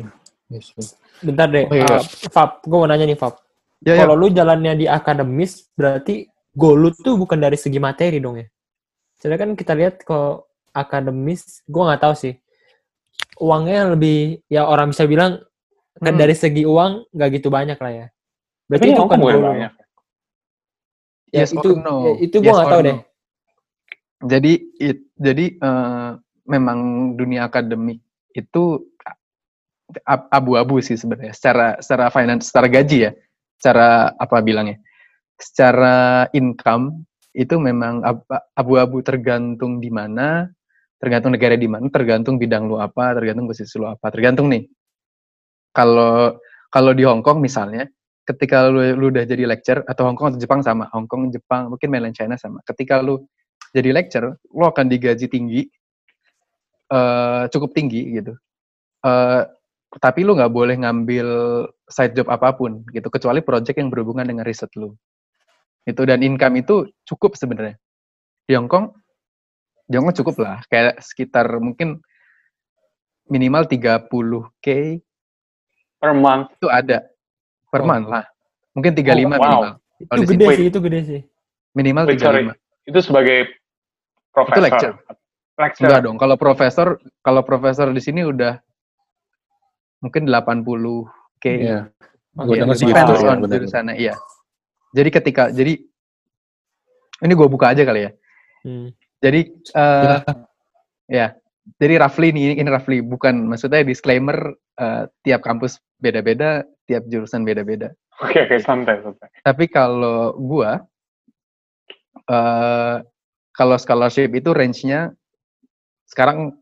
[0.50, 0.88] yes, yes.
[1.20, 2.00] Bentar deh, Oh, iya.
[2.00, 3.36] uh, Fab, gue mau nanya nih Fab.
[3.80, 4.04] Ya, ya.
[4.04, 8.48] Kalau lu jalannya di akademis, berarti goal lu tuh bukan dari segi materi dong ya?
[9.16, 10.44] Soalnya kan kita lihat kalau
[10.76, 12.34] akademis, gue nggak tahu sih.
[13.40, 15.40] Uangnya lebih, ya orang bisa bilang
[16.00, 16.22] kan Hmm.
[16.22, 18.08] dari segi uang nggak gitu banyak lah ya.
[18.68, 19.40] Berarti Tapi itu kan goal.
[19.40, 19.74] banyak.
[21.30, 21.96] Ya, Yes or itu no?
[22.04, 22.88] ya, itu gua Yes nggak tahu no?
[22.88, 23.00] deh.
[24.20, 26.10] Jadi it- jadi eh,
[26.44, 26.80] memang
[27.16, 28.04] dunia akademik
[28.36, 28.64] itu
[30.04, 33.12] ab- abu-abu sih sebenarnya secara secara finance secara gaji ya
[33.60, 34.80] secara apa bilangnya?
[35.36, 37.04] Secara income
[37.36, 40.48] itu memang ab- abu-abu tergantung di mana
[41.00, 44.08] tergantung negara di mana tergantung bidang lu apa tergantung posisi lu apa.
[44.10, 44.64] Tergantung nih
[45.76, 46.40] kalau
[46.72, 47.86] kalau di Hong Kong misalnya
[48.24, 51.68] ketika lu, lu udah jadi lecturer atau Hong Kong atau Jepang sama Hong Kong Jepang
[51.70, 52.64] mungkin mainland China sama.
[52.64, 53.28] Ketika lu
[53.76, 55.62] jadi lecturer lu akan digaji tinggi
[56.90, 58.34] eh cukup tinggi gitu.
[59.06, 59.44] Eh
[59.98, 61.28] tapi lu nggak boleh ngambil
[61.90, 64.94] side job apa pun gitu kecuali project yang berhubungan dengan riset lu
[65.90, 67.74] itu dan income itu cukup sebenarnya
[68.46, 68.94] di Hong Kong
[69.90, 71.98] di Hong Kong cukup lah kayak sekitar mungkin
[73.26, 75.02] minimal 30k
[76.00, 76.54] Per month.
[76.56, 77.04] itu ada
[77.68, 77.90] per Oh.
[77.90, 78.26] month lah
[78.78, 79.42] mungkin 35 wow.
[79.42, 81.22] minimal Itu gede sih, itu gede sih.
[81.74, 82.46] minimal Wait, sorry.
[82.46, 83.38] 35 Itu sebagai
[84.32, 84.62] profesor.
[84.64, 84.94] lecture.
[85.60, 85.86] Lecture.
[85.90, 86.88] enggak dong kalau profesor
[87.20, 88.62] kalau profesor di sini udah
[90.00, 91.80] mungkin 80k Iya.
[92.36, 92.94] Gue Iya, dengar sih gitu.
[92.96, 93.54] depends ya, on benar.
[93.60, 94.14] jurusannya, iya.
[94.96, 95.74] Jadi ketika, jadi
[97.20, 98.12] ini gue buka aja kali ya.
[98.64, 98.90] Hmm.
[99.20, 99.42] Jadi,
[99.76, 100.38] eh Silakan.
[101.12, 101.28] ya,
[101.76, 107.92] jadi roughly nih, ini roughly bukan maksudnya disclaimer eh, tiap kampus beda-beda, tiap jurusan beda-beda.
[108.24, 109.28] Oke, oke, santai, santai.
[109.44, 110.80] Tapi kalau gua,
[112.30, 112.96] eh
[113.52, 115.12] kalau scholarship itu range-nya
[116.08, 116.56] sekarang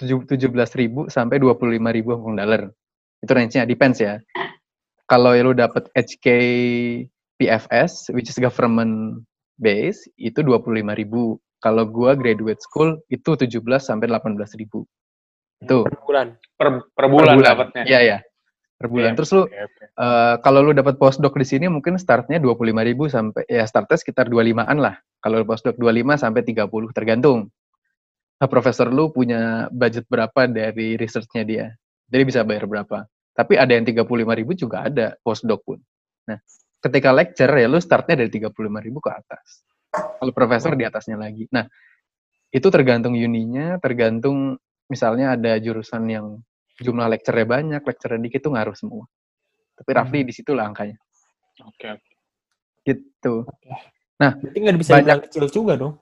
[0.00, 2.72] tujuh belas ribu sampai dua puluh lima ribu Hong Kong dollar.
[3.20, 4.22] Itu range-nya, depends ya.
[5.08, 6.26] Kalau lu dapet HK
[7.36, 9.24] PFS, which is government
[9.60, 11.36] base, itu dua puluh lima ribu.
[11.58, 14.86] Kalau gua graduate school itu 17 sampai 18 ribu.
[15.58, 16.38] Itu Per bulan.
[16.54, 17.82] Per, per bulan dapatnya.
[17.82, 18.18] Iya, iya.
[18.78, 19.10] Per bulan.
[19.12, 19.84] Iya, Terus lu Oke, oke.
[19.98, 24.78] Eh, kalau lu dapat postdoc di sini mungkin startnya 25.000 sampai ya startnya sekitar 25-an
[24.78, 24.94] lah.
[25.18, 27.50] Kalau postdoc 25 sampai 30 tergantung.
[28.38, 31.66] Nah, profesor lu punya budget berapa dari researchnya dia.
[32.06, 33.02] Jadi bisa bayar berapa.
[33.34, 35.78] Tapi ada yang 35.000 juga ada postdoc pun.
[36.30, 36.38] Nah,
[36.78, 38.54] ketika lecture ya lu startnya dari 35.000
[39.02, 39.46] ke atas.
[39.90, 41.50] Kalau profesor di atasnya lagi.
[41.50, 41.66] Nah,
[42.54, 44.54] itu tergantung uninya, tergantung
[44.86, 46.26] misalnya ada jurusan yang
[46.78, 49.04] jumlah lecture-nya banyak, lecture-nya dikit itu ngaruh semua.
[49.78, 50.98] Tapi roughly di situ lah angkanya.
[51.66, 52.12] Oke, oke.
[52.86, 53.34] Gitu.
[54.18, 55.18] Berarti nggak bisa Banyak.
[55.30, 55.94] kecil juga dong.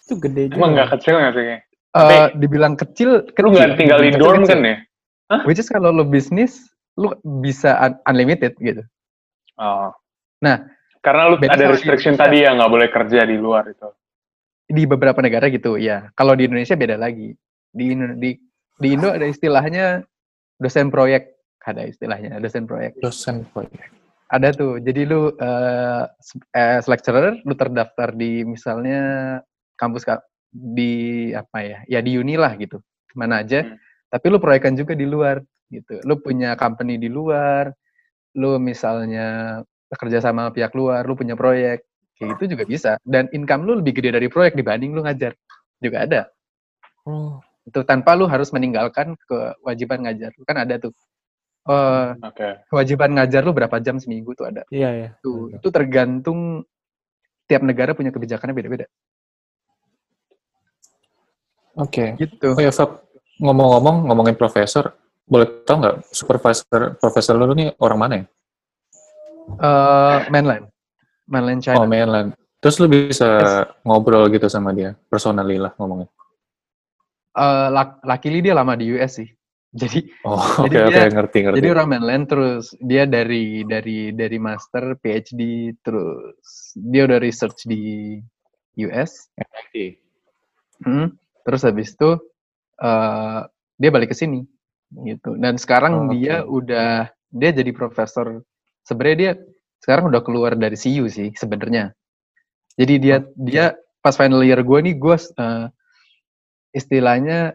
[0.00, 0.56] Itu gede juga.
[0.60, 1.69] Emang nggak kecil nggak sih?
[1.90, 3.50] Eh, Tapi- dibilang kecil, Lu kecil.
[3.50, 4.50] nggak tinggal di dorm kecil.
[4.54, 4.76] kan ya?
[5.42, 7.10] Which is kalau lo bisnis, lu
[7.42, 8.82] bisa un- unlimited gitu.
[9.58, 9.90] Oh.
[10.38, 10.70] Nah,
[11.02, 12.30] karena lu beda ada restriction Indonesia.
[12.30, 13.90] tadi ya nggak boleh kerja di luar itu.
[14.70, 16.14] Di beberapa negara gitu, ya.
[16.14, 17.34] Kalau di Indonesia beda lagi.
[17.70, 18.30] Di Indo- di
[18.78, 20.06] di Indo ada istilahnya
[20.56, 21.26] dosen proyek,
[21.60, 22.94] ada istilahnya dosen proyek.
[22.98, 23.90] Dosen proyek.
[24.30, 24.78] Ada tuh.
[24.78, 29.02] Jadi lu eh, s- as lecturer, lu terdaftar di misalnya
[29.74, 31.78] kampus ka- di apa ya?
[31.86, 32.82] Ya di uni lah gitu.
[33.14, 33.64] Mana aja.
[33.64, 33.78] Hmm.
[34.10, 36.02] Tapi lu proyekan juga di luar gitu.
[36.02, 37.70] Lu punya company di luar,
[38.34, 39.60] lu misalnya
[39.90, 41.86] kerja sama pihak luar, lu punya proyek,
[42.18, 42.90] kayak gitu juga bisa.
[43.06, 45.34] Dan income lu lebih gede dari proyek dibanding lu ngajar.
[45.78, 46.20] Juga ada.
[47.06, 47.38] Oh.
[47.64, 50.34] Itu tanpa lu harus meninggalkan kewajiban ngajar.
[50.42, 50.94] Kan ada tuh.
[51.70, 52.48] Eh, Oke.
[52.72, 54.64] kewajiban ngajar lu berapa jam seminggu tuh ada.
[54.72, 55.10] Iya, iya.
[55.20, 56.64] Tuh, itu tergantung
[57.44, 58.86] tiap negara punya kebijakannya beda-beda.
[61.76, 62.16] Oke.
[62.16, 62.54] Gitu.
[62.54, 63.04] Oh ya, Fab.
[63.40, 64.92] Ngomong-ngomong, ngomongin profesor,
[65.24, 68.24] boleh tau nggak supervisor profesor lu nih orang mana ya?
[69.50, 70.64] Eh, mainland.
[71.24, 71.80] Mainland China.
[71.80, 72.36] Oh, mainland.
[72.60, 76.12] Terus lu bisa ngobrol gitu sama dia, personally lah ngomongnya.
[77.32, 79.30] Eh, lak- luckily dia lama di US sih.
[79.80, 81.56] Jadi Oh, Jadi oke oke dia- ngerti ngerti.
[81.62, 88.18] jadi orang mainland terus dia dari dari dari master PhD terus dia udah research di
[88.82, 89.30] US.
[90.82, 91.14] Hmm,
[91.46, 92.16] terus habis itu
[92.80, 93.40] eh,
[93.80, 94.44] dia balik ke sini
[95.06, 95.36] gitu.
[95.38, 96.50] Dan sekarang Oh, dia oke.
[96.64, 98.42] udah dia jadi profesor.
[98.84, 99.32] Sebenarnya dia
[99.80, 101.94] sekarang udah keluar dari CU sih sebenarnya.
[102.76, 103.64] Jadi dia dia
[104.00, 105.66] pas final year gue nih gue eh,
[106.72, 107.54] istilahnya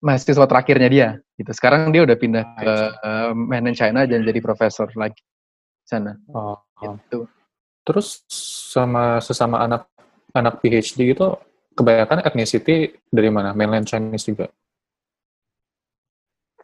[0.00, 1.50] mahasiswa terakhirnya dia gitu.
[1.52, 5.20] Sekarang dia udah pindah ke eh, mainland China dan jadi profesor lagi
[5.84, 6.96] sana Oh, oh.
[6.96, 7.26] gitu.
[7.84, 8.22] Terus
[8.70, 9.88] sama sesama anak
[10.30, 11.34] anak PhD gitu,
[11.72, 13.52] kebanyakan ethnicity dari mana?
[13.52, 14.46] Mainland Chinese juga.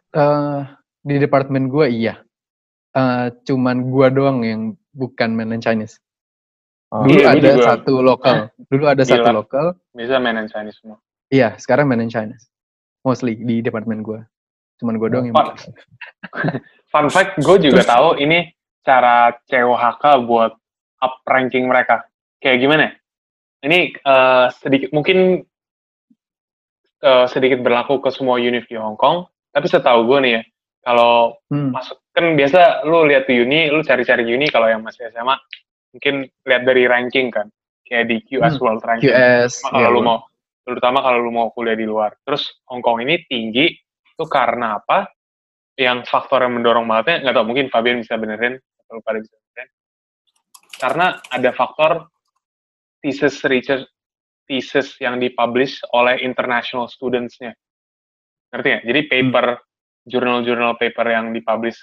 [0.09, 0.61] eh
[1.03, 2.15] di departemen gue iya.
[2.91, 6.01] Eh, cuman gua doang yang bukan mainland Chinese.
[6.89, 7.65] Oh, Dulu Iya, ada juga.
[7.75, 8.37] satu lokal.
[8.71, 9.11] Dulu ada Gila.
[9.21, 9.65] satu lokal.
[9.93, 10.97] Bisa main Chinese semua.
[11.29, 12.49] Iya, sekarang mainland Chinese.
[13.05, 14.25] Mostly di departemen gua.
[14.81, 15.53] Cuman gue doang yang Fun,
[16.93, 18.49] fun fact, gue juga Terus- tahu ini
[18.81, 20.57] cara COHK buat
[20.97, 22.07] up ranking mereka.
[22.39, 22.85] Kayak gimana?
[23.57, 25.41] Ini eh, sedikit mungkin
[27.01, 29.25] eh, sedikit berlaku ke semua univ di Hong Kong.
[29.49, 30.41] Tapi setahu gue nih ya,
[30.85, 31.73] kalau Hmm.
[31.73, 35.33] masuk kan biasa lu lihat di uni, lu cari-cari uni kalau yang masih SMA
[35.93, 37.47] mungkin lihat dari ranking kan,
[37.85, 39.09] kayak di QS Hmm, World Ranking.
[39.09, 39.65] QS.
[39.65, 40.21] Kalau ya, lu mau
[40.61, 42.13] terutama kalau lu mau kuliah di luar.
[42.21, 43.71] Terus Hong Kong ini tinggi
[44.05, 45.09] itu karena apa?
[45.77, 49.33] Yang faktor yang mendorong bangetnya nggak tahu mungkin Fabian bisa benerin atau lu pada bisa
[49.37, 49.69] benerin.
[50.77, 51.91] Karena ada faktor
[53.01, 53.85] thesis research
[54.47, 57.51] thesis yang dipublish oleh international students-nya.
[58.55, 58.85] Ngerti nggak?
[58.87, 59.45] Jadi paper
[60.07, 61.75] jurnal-jurnal paper yang dipublish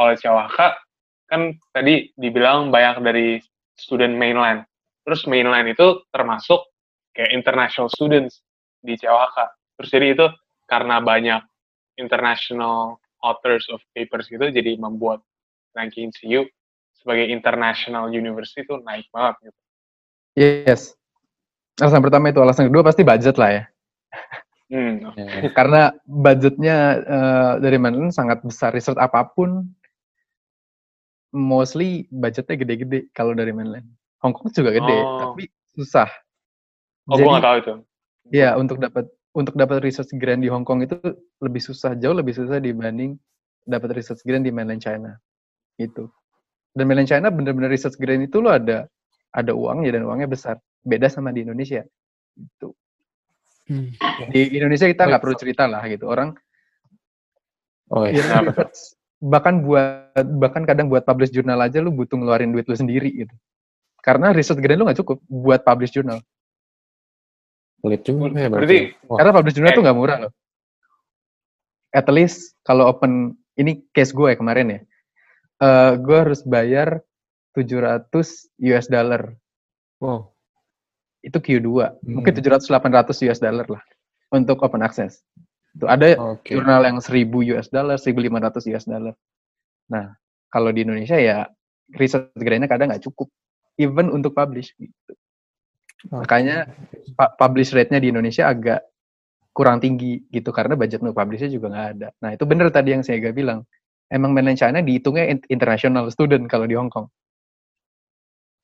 [0.00, 0.58] oleh CWK
[1.28, 3.26] kan tadi dibilang banyak dari
[3.76, 4.64] student mainland.
[5.04, 6.64] Terus mainland itu termasuk
[7.12, 8.40] kayak international students
[8.80, 9.36] di CWK.
[9.76, 10.26] Terus jadi itu
[10.66, 11.44] karena banyak
[12.00, 15.20] international authors of papers gitu, jadi membuat
[15.76, 16.48] ranking CU
[16.96, 19.58] sebagai international university itu naik banget gitu.
[20.36, 20.92] Yes.
[21.80, 23.62] Alasan pertama itu, alasan kedua pasti budget lah ya.
[24.68, 25.00] Hmm.
[25.58, 28.72] Karena budgetnya eh, dari mainland sangat besar.
[28.76, 29.64] Research apa pun,
[31.32, 33.88] mostly budgetnya gede-gede kalau dari mainland.
[34.24, 35.32] Hong Kong juga gede, Oh.
[35.32, 36.08] tapi susah.
[37.06, 37.74] Oh, gue nggak tahu itu.
[38.34, 40.96] Ya, untuk dapat untuk dapat research grant di Hong Kong itu
[41.44, 43.20] lebih susah, jauh lebih susah dibanding
[43.68, 45.14] dapat research grant di mainland China.
[45.76, 46.08] Itu.
[46.72, 48.88] Dan mainland China bener-bener research grant itu lo ada
[49.36, 50.56] ada uangnya dan uangnya besar.
[50.80, 51.84] Beda sama di Indonesia.
[52.32, 52.72] Itu.
[53.68, 53.92] Hmm.
[54.32, 55.24] Di Indonesia kita nggak Baik.
[55.28, 56.08] perlu cerita lah gitu.
[56.08, 56.32] Orang
[57.86, 58.42] Oh ya, iya.
[58.42, 58.66] Nah,
[59.22, 60.10] bahkan buat
[60.42, 63.34] bahkan kadang buat publish jurnal aja lu butuh ngeluarin duit lu sendiri gitu.
[64.02, 66.18] Karena research grant lu nggak cukup buat publish jurnal.
[67.78, 69.76] Pelit juga ya Berarti Wah, Karena publish jurnal Eh.
[69.78, 70.32] tuh nggak murah loh.
[71.94, 74.80] At least kalau open ini case gue ya kemarin ya,
[75.62, 77.00] eh gue harus bayar
[77.56, 79.32] 700 US dollar.
[80.04, 80.28] wow.
[81.24, 81.98] Itu Q2.
[82.06, 82.38] Mungkin Hmm.
[82.44, 83.82] 700 800 US dollar lah
[84.30, 85.24] untuk open access.
[85.74, 86.54] Itu ada Oke.
[86.54, 89.16] jurnal yang 1000 US dollar, 1500 US dollar.
[89.90, 90.14] Nah,
[90.46, 91.48] kalau di Indonesia ya
[91.98, 93.26] research grant-nya kadang nggak cukup
[93.74, 95.12] even untuk publish gitu.
[96.12, 96.70] Makanya
[97.18, 98.86] pa- publish rate-nya di Indonesia agak
[99.50, 102.08] kurang tinggi gitu karena budget untuk publish-nya juga nggak ada.
[102.22, 103.64] Nah, itu bener tadi yang saya bilang.
[104.06, 107.10] Emang mainland China dihitungnya in- international student kalau di Hong Kong.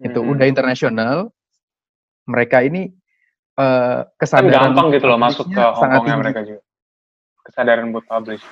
[0.02, 0.30] Itu Hmm.
[0.34, 1.16] udah internasional.
[2.26, 2.90] Mereka ini
[3.52, 6.22] kan kesadaran gampang untuk gitu loh masuk ke publish-nya Hong sangat Kongnya tinggi.
[6.24, 6.62] mereka juga.
[7.42, 8.44] Kesadaran buat publish.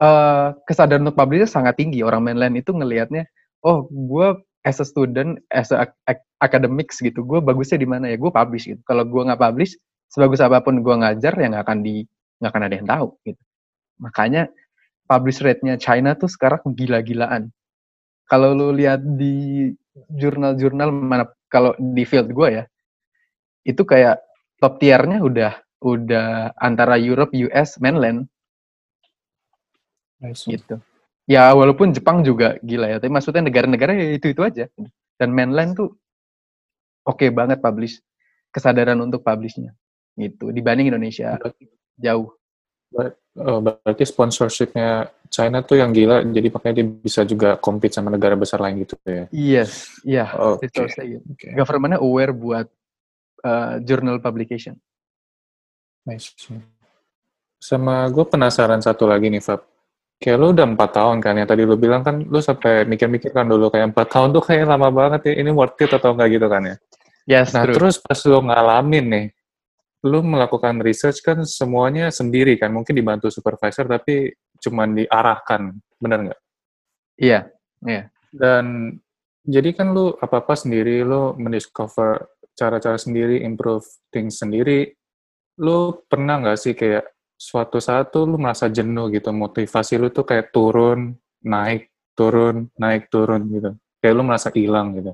[0.00, 2.00] eh kesadaran untuk publish sangat tinggi.
[2.00, 3.28] Orang mainland itu ngelihatnya,
[3.60, 4.32] oh, gue
[4.64, 8.16] as a student, as a ac- ac- academics gitu, gue bagusnya di mana ya?
[8.16, 8.80] Gue publish gitu.
[8.88, 9.76] Kalau gue nggak publish,
[10.08, 12.08] sebagus apa pun gue ngajar, ya nggak akan di
[12.40, 13.42] nggak akan ada yang tahu gitu.
[14.00, 14.48] Makanya
[15.04, 17.52] publish rate-nya China tuh sekarang gila-gilaan.
[18.24, 19.68] Kalau lu lihat di
[20.14, 22.64] jurnal-jurnal mana, kalau di field gue ya,
[23.66, 24.22] itu kayak
[24.62, 28.28] top tier-nya udah udah antara Europe, US, mainland
[30.20, 30.44] Nice.
[30.44, 30.76] gitu.
[31.24, 34.68] Ya walaupun Jepang juga gila ya, tapi maksudnya negara-negara ya itu-itu aja.
[35.16, 35.96] Dan mainland tuh
[37.08, 38.00] oke banget publish,
[38.52, 39.72] kesadaran untuk publishnya
[40.18, 41.40] gitu dibanding Indonesia
[41.96, 42.39] jauh.
[42.94, 48.34] Oh, berarti sponsorshipnya China tuh yang gila, jadi makanya dia bisa juga compete sama negara
[48.34, 49.24] besar lain gitu ya.
[49.30, 50.66] Yes, iya, Oke.
[50.66, 51.24] resource-nya gitu.
[51.30, 51.48] Oke.
[51.54, 52.66] Government-nya aware buat
[53.46, 54.74] uh, journal publication.
[56.02, 56.34] Nice.
[57.62, 59.62] Sama gue penasaran satu lagi nih, Fab.
[60.20, 63.46] Kayak lu udah empat tahun kan, yang tadi lu bilang kan, lu sampai mikir-mikir kan
[63.48, 66.44] dulu, kayak empat tahun tuh kayak lama banget ya, ini worth it atau enggak gitu
[66.50, 66.76] kan ya.
[67.30, 67.78] Yes, Nah, true.
[67.78, 69.26] terus pas lu ngalamin nih,
[70.00, 76.40] lu melakukan research kan semuanya sendiri kan, mungkin dibantu supervisor tapi cuman diarahkan, bener nggak?
[77.20, 77.40] Iya,
[78.32, 78.96] Dan
[79.44, 84.92] jadi kan lu apa-apa sendiri, lu mendiscover cara-cara sendiri, improve things sendiri.
[85.60, 87.08] Lu pernah nggak sih kayak
[87.40, 93.08] suatu saat tuh lu merasa jenuh gitu, motivasi lu tuh kayak turun, naik, turun, naik,
[93.08, 93.70] turun gitu.
[94.00, 95.12] Kayak lu merasa hilang gitu.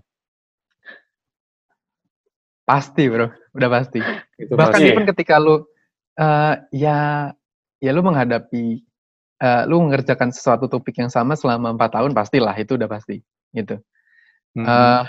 [2.66, 4.02] Pasti bro, udah pasti.
[4.37, 4.90] Itu Bahkan pasti.
[4.90, 5.62] even ketika lu
[6.18, 7.31] uh, ya
[7.79, 8.83] ya lu menghadapi
[9.40, 13.22] uh, lu mengerjakan sesuatu topik yang sama selama empat tahun pastilah itu udah pasti
[13.55, 13.81] gitu.
[14.57, 14.64] Mhm.
[14.64, 15.05] Eh,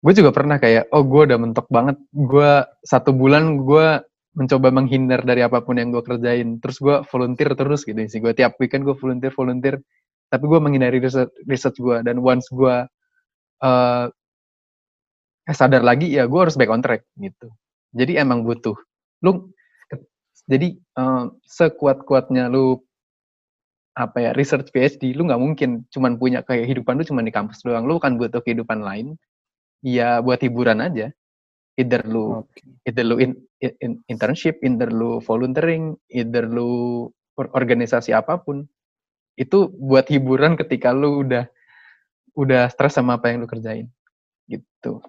[0.00, 1.96] gue juga pernah kayak, oh gue udah mentok banget.
[2.12, 4.00] Gue satu bulan gue
[4.32, 6.56] mencoba menghindar dari apa pun yang gue kerjain.
[6.64, 8.20] Terus gue volunteer terus gitu sih.
[8.24, 9.76] Gue tiap weekend gue volunteer volunteer.
[10.30, 12.00] Tapi gue menghindari research, research gue.
[12.00, 12.76] Dan once gue
[15.50, 17.50] eh sadar lagi, ya gue harus back on track gitu.
[17.90, 18.78] Jadi emang butuh.
[19.26, 19.50] Lu
[20.46, 22.78] jadi eh, sekuat-kuatnya lu
[23.98, 27.84] apa ya research PhD lu nggak mungkin cuman punya kehidupan lu cuman di kampus doang
[27.84, 29.18] lu kan butuh kehidupan lain
[29.82, 31.10] ya buat hiburan aja
[31.74, 32.62] either lu Oke.
[32.86, 38.64] either lu in, in- internship either lu volunteering either lu or- organisasi apa pun
[39.34, 41.50] itu buat hiburan ketika lu udah
[42.38, 43.90] udah stres sama apa yang lu kerjain
[44.46, 45.02] gitu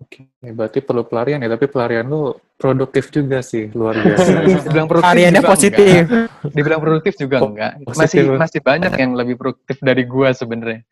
[0.00, 4.44] Oke, berarti perlu pelarian ya, tapi pelarian lu produktif juga sih, luar biasa.
[4.64, 6.04] dibilang produktif juga positif.
[6.08, 6.26] enggak.
[6.52, 7.98] dibilang produktif juga Po- enggak positif.
[8.00, 10.82] masih masih banyak yang lebih produktif dari gua sebenarnya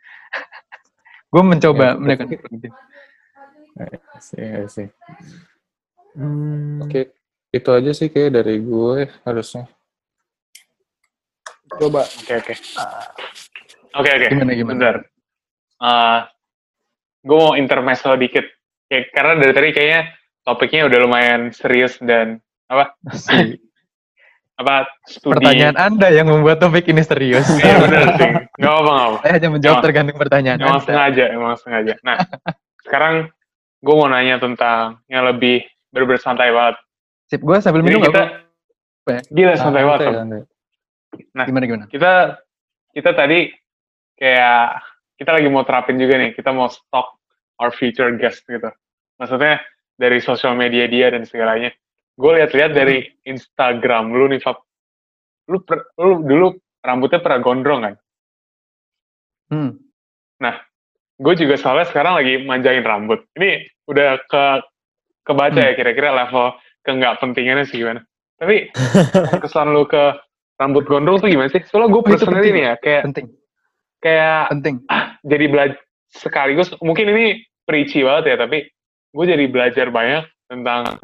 [1.32, 2.72] gue mencoba Ya, menekan produktif
[4.36, 4.88] Iya sih.
[6.18, 7.14] Hmm, Oke,
[7.54, 9.64] itu aja sih kayak dari gue harusnya.
[11.78, 12.02] Coba.
[12.04, 12.54] Oke oke.
[13.96, 14.26] Oke oke.
[14.34, 14.74] Gimana, gimana?
[14.74, 14.96] Bentar.
[17.24, 18.44] gue mau intermezzo dikit.
[18.90, 20.00] Kayak, karena dari tadi kayaknya
[20.42, 22.90] topiknya udah lumayan serius dan apa
[24.60, 25.32] apa studi.
[25.32, 28.30] pertanyaan anda yang membuat topik ini serius Iya bener sih.
[28.52, 29.18] Gak apa-apa nggak apa.
[29.22, 31.94] saya hanya menjawab Emang- tergantung pertanyaan Emang anda sengaja, emang sengaja.
[32.02, 32.16] Nah,
[32.82, 33.14] sekarang
[33.80, 36.76] gue mau nanya tentang yang lebih bener-bener santai banget.
[37.26, 38.22] sip gue sambil Jadi minum kita,
[39.00, 39.20] apa ya?
[39.24, 40.00] gila santai banget.
[40.02, 40.14] Tom.
[40.18, 40.42] santai.
[41.40, 42.12] gimana gimana kita
[42.92, 43.50] kita tadi
[44.14, 44.78] kayak
[45.16, 47.18] kita lagi mau terapin juga nih kita mau stalk
[47.56, 48.70] our future guest gitu
[49.20, 49.60] maksudnya
[50.00, 51.68] dari sosial media dia dan segalanya.
[52.16, 54.64] Gue lihat-lihat dari Instagram lu nih Fab.
[55.52, 57.94] Lu per- lu dulu rambutnya pernah gondrong kan?
[59.50, 59.70] Hmm.
[61.20, 63.20] gue juga soalnya sekarang lagi manjain rambut.
[63.36, 64.44] Ini udah ke
[65.20, 68.00] kebaca ya kira-kira level ke nggak pentingannya sih gimana.
[68.40, 68.72] Tapi
[69.44, 70.16] kesan lu ke
[70.56, 71.60] rambut gondrong tuh gimana sih?
[71.68, 72.54] Soalnya gue Oh, penting.
[72.56, 73.26] nih ya kayak penting.
[74.00, 74.74] kayak penting.
[75.30, 75.76] jadi belajar
[76.08, 78.64] sekaligus mungkin ini preachy banget ya tapi
[79.10, 80.98] gue jadi belajar banyak tentang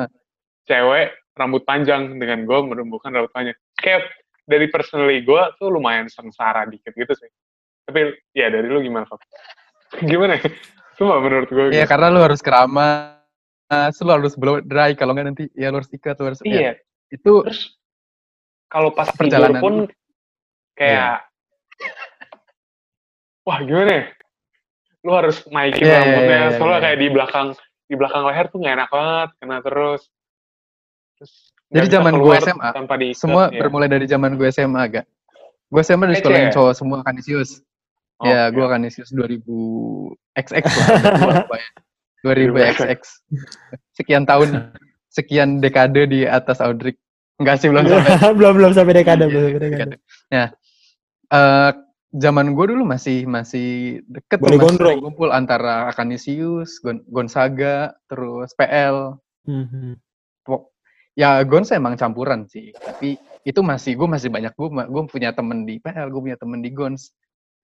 [0.67, 3.57] cewek rambut panjang dengan gue menumbuhkan rambut panjang.
[3.79, 4.09] Kayak
[4.47, 7.31] dari personally gue tuh lumayan sengsara dikit gitu sih.
[7.87, 9.21] Tapi ya dari lu gimana Fab?
[10.11, 10.49] gimana ya?
[10.97, 14.95] Cuma menurut gue Iya karena lu harus keramas lu harus blow dry.
[14.95, 16.73] Kalau nggak nanti ya lu harus ikat lu harus ya, iya.
[17.11, 17.75] Itu terus
[18.67, 19.75] kalau pas Perjalanan pun
[20.75, 21.27] kayak
[23.47, 24.05] wah gimana ya?
[25.07, 26.35] Lu harus naikin Iya, iya, rambutnya.
[26.35, 26.85] iya, soalnya iya.
[26.87, 27.49] kayak di belakang
[27.87, 30.03] di belakang leher tuh nggak enak banget kena terus
[31.17, 31.33] terus
[31.67, 33.59] Jadi zaman gue SMA, tanpa diikat, semua ya.
[33.59, 35.05] bermulai dari zaman gue SMA agak
[35.67, 36.55] gue SMA di Kece sekolah yang ya?
[36.55, 37.51] cowok semua kanisius
[38.17, 38.57] Oh, ya oke.
[38.57, 39.45] gue kanisius 2000
[40.41, 41.69] XX lah udah tua apa ya
[42.25, 43.01] 2000 XX
[43.93, 44.49] sekian tahun
[45.11, 46.97] sekian dekade di atas Audrey
[47.37, 49.77] enggak sih belum sampai belum belum sampai dekade Iya, belum sampai dekade.
[49.77, 49.97] dekade.
[50.33, 50.47] Nah,
[51.29, 51.71] eh
[52.15, 58.55] zaman gue dulu masih masih deket tuh, Boleh masih kumpul antara Akanisius, Gon Gonzaga, terus
[58.55, 59.19] PL.
[59.47, 59.99] Mhm.
[60.47, 60.71] Pok-
[61.17, 65.65] Ya Gonza emang campuran sih, tapi itu masih gue masih banyak gue gue punya temen
[65.65, 67.09] di PL, gue punya temen di Gons.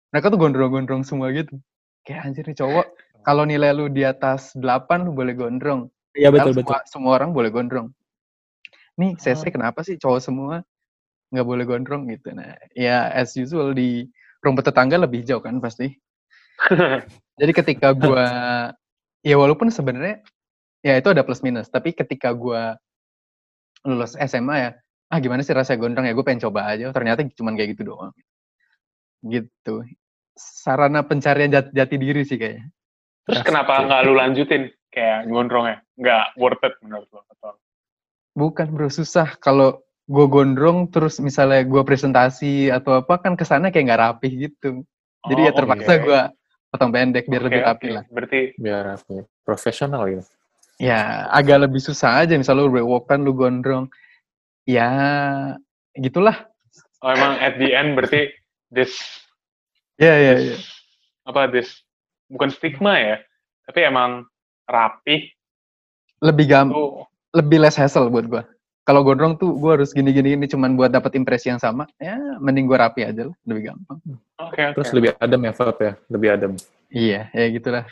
[0.09, 1.61] Mereka tuh gondrong-gondrong semua gitu.
[2.03, 2.87] Kayak anjir nih cowok,
[3.23, 5.93] kalau nilai lu di atas 8 lu boleh gondrong.
[6.17, 6.65] Iya betul Padahal betul.
[6.65, 7.89] semua, semua orang boleh gondrong.
[9.01, 10.55] Nih, CC kenapa sih cowok semua
[11.33, 12.33] nggak boleh gondrong gitu?
[12.33, 14.09] Nah, ya as usual di
[14.43, 15.95] rumput tetangga lebih jauh kan pasti.
[17.41, 18.27] Jadi ketika gua
[19.23, 20.21] ya walaupun sebenarnya
[20.83, 22.77] ya itu ada plus minus, tapi ketika gua
[23.87, 24.71] lulus SMA ya,
[25.11, 28.15] ah gimana sih rasanya gondrong ya gue pengen coba aja, ternyata cuman kayak gitu doang.
[29.27, 29.87] Gitu.
[30.39, 32.71] Sarana pencarian jati, jati diri sih kayaknya.
[33.23, 37.55] terus Asik, kenapa nggak lu lanjutin kayak gondrongnya nggak worth it menurut lo atau
[38.33, 43.85] Bukan bro, susah kalau gue gondrong terus misalnya gue presentasi atau apa kan kesannya kayak
[43.89, 44.85] nggak rapih gitu.
[45.25, 46.03] Jadi ya Oh, terpaksa oke.
[46.05, 46.21] gue
[46.69, 47.95] potong pendek biar Oke, lebih rapi oke.
[47.95, 48.05] lah.
[48.09, 50.25] berarti Biar ya, profesional gitu.
[50.77, 53.87] Ya agak lebih susah aja misalnya lu brewokan lu gondrong.
[54.65, 54.89] Ya
[55.95, 56.45] gitulah.
[57.01, 58.31] oh, emang at the end berarti
[58.69, 58.95] this
[59.97, 60.57] Ya ya ya.
[61.23, 61.83] apa this
[62.27, 63.17] bukan stigma ya
[63.65, 64.27] tapi emang
[64.67, 65.31] rapi
[66.19, 68.43] Lebih gampang, lebih less hassle buat gue.
[68.83, 71.87] Kalau gondrong tuh gue harus gini-gini ini cuman buat dapat impresi yang sama.
[72.03, 73.99] Ya mending gue rapi aja lah, lebih gampang.
[74.43, 75.93] oke oke Terus lebih adem ya, Fab ya?
[76.11, 76.53] Lebih adem.
[76.91, 77.85] Iya, ya gitulah.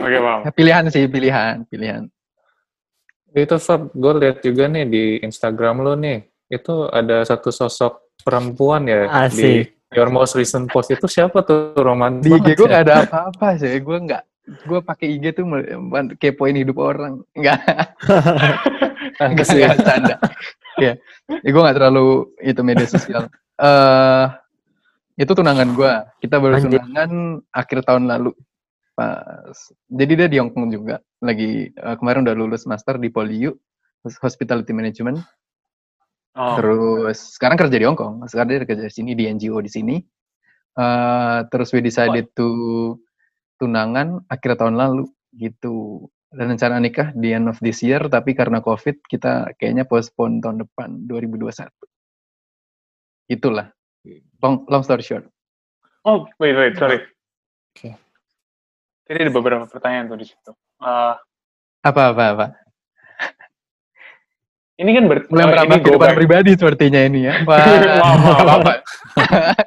[0.00, 2.02] oke wow Ya, pilihan sih, pilihan, pilihan.
[3.36, 8.88] Itu Fab, gue lihat juga nih di Instagram lo nih, itu ada satu sosok perempuan
[8.88, 9.36] ya Asik.
[9.36, 9.50] di
[9.94, 12.80] your most recent post itu siapa tuh romantis di IG gue ya?
[12.80, 15.44] gak ada apa-apa sih gue nggak gue pakai IG tuh
[16.20, 17.24] kepoin hidup orang.
[17.32, 17.58] Nggak.
[19.14, 19.62] Nggak Asik.
[19.62, 20.16] nggak canda
[20.74, 20.92] ya,
[21.30, 23.30] ya gue nggak terlalu itu media sosial.
[23.62, 24.26] Eh
[25.14, 26.82] itu tunangan gue kita baru Anjir.
[26.82, 28.34] tunangan akhir tahun lalu.
[28.98, 29.54] Pas
[29.86, 30.98] jadi dia di Hongkong juga.
[31.22, 33.54] Lagi eh, kemarin udah lulus master di Poliu
[34.02, 35.22] Hospitality Management.
[36.34, 38.26] Oh, Terus sekarang kerja di Hong Kong.
[38.26, 39.96] Sekarang dia kerja di sini di NGO di sini.
[40.74, 42.98] Eh, terus we decided to
[43.56, 46.06] tunangan akhir tahun lalu gitu.
[46.34, 50.66] Dan rencana nikah di end of this year, tapi karena COVID kita kayaknya postpone tahun
[50.66, 51.70] depan 2021.
[53.30, 53.70] Itulah.
[54.42, 55.24] Long, long story short.
[56.02, 57.00] oh, wait, wait, sorry.
[57.72, 57.94] Oke.
[59.06, 60.52] Jadi ada beberapa pertanyaan tuh di situ.
[60.82, 61.14] Eh,
[61.80, 62.46] Apa apa apa.
[64.74, 66.18] ini kan ber, Mulai merambah kehidupan back.
[66.18, 67.46] pribadi sepertinya ini ya.
[67.46, 67.54] Apa?
[68.02, 68.72] Apa, apa?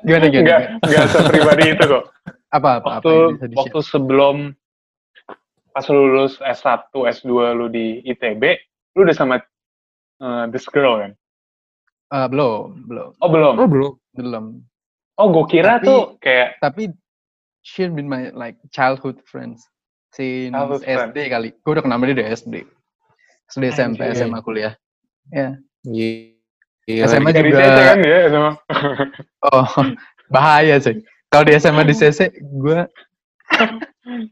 [0.04, 0.44] gimana gimana?
[0.44, 0.84] Enggak, gimana?
[0.84, 2.04] enggak sepribadi itu kok.
[2.48, 3.58] Apa apa apa Waktu yang di-share?
[3.60, 4.36] waktu sebelum
[5.70, 8.43] pas lu lulus S1, S2 lu di ITB,
[8.95, 9.36] lu udah sama
[10.18, 11.12] eh, this girl kan?
[12.08, 13.54] Eh, belum, belum, Oh, belum.
[13.60, 13.91] Oh, belum.
[14.16, 14.45] belum.
[15.18, 16.93] Oh, gue kira Tapi- tuh kayak Tapi
[17.62, 19.68] she been my like childhood friends
[20.16, 21.12] since Childhood friend.
[21.12, 21.50] SD kali.
[21.62, 22.56] Gue udah kenal dia dari SD.
[23.48, 24.24] SD SMP, Anjir.
[24.24, 24.74] SMA kuliah.
[25.30, 25.60] Ya.
[25.84, 27.04] Iya.
[27.06, 28.52] SMA dari juga- kan dia sama.
[29.48, 29.68] Oh,
[30.28, 31.04] bahaya sih.
[31.28, 32.80] Kalau di SMA di CC, gue
[33.47, 33.71] Enggak,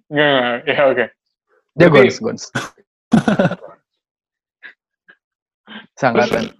[0.12, 0.56] enggak.
[0.68, 1.06] Ya, oke.
[1.76, 2.44] dia Berarti- gons gons.
[5.96, 6.52] Sangkatan.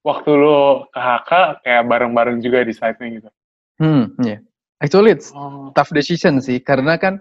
[0.00, 0.56] Waktu lu
[0.88, 1.30] ke HK
[1.64, 3.28] kayak bareng-bareng juga di site-nya gitu.
[3.78, 4.40] Hmm, ya.
[4.78, 5.68] Actually it's Oh.
[5.74, 7.18] tough decision sih karena kan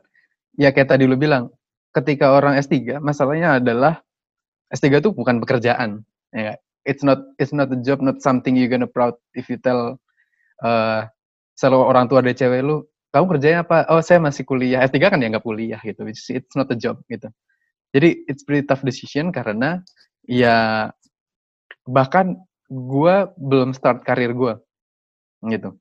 [0.55, 1.49] ya kayak tadi lu bilang
[1.91, 3.99] ketika orang S3 masalahnya adalah
[4.69, 6.59] S3 itu bukan pekerjaan ya nggak?
[6.85, 9.97] it's not it's not a job not something you gonna proud if you tell
[10.61, 11.01] uh,
[11.57, 15.17] selalu orang tua ada cewek lu kamu kerjanya apa oh saya masih kuliah S3 kan
[15.17, 17.27] ya nggak kuliah gitu it's, it's not a job gitu
[17.89, 19.81] jadi it's pretty tough decision karena
[20.23, 20.87] ya
[21.83, 22.37] bahkan
[22.69, 24.61] gua belum start karir gua
[25.41, 25.73] gitu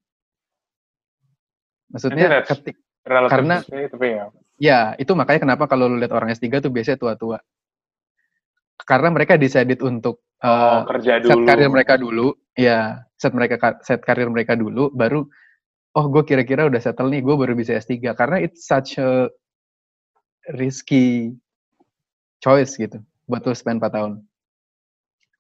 [1.93, 4.27] maksudnya ketik Karena- tapi ya.
[4.59, 7.39] Ya, itu makanya kenapa kalau lu lihat orang S3 tuh biasanya tua-tua.
[8.83, 11.47] Karena mereka decided untuk Oh, uh, kerja set dulu.
[11.47, 15.23] karir mereka dulu, ya, set mereka ka- set karir mereka dulu baru
[15.97, 19.33] oh gue kira-kira udah settle nih, gue baru bisa S3 karena it's such a
[20.55, 21.33] risky
[22.39, 24.13] choice gitu buat lu spend 4 tahun.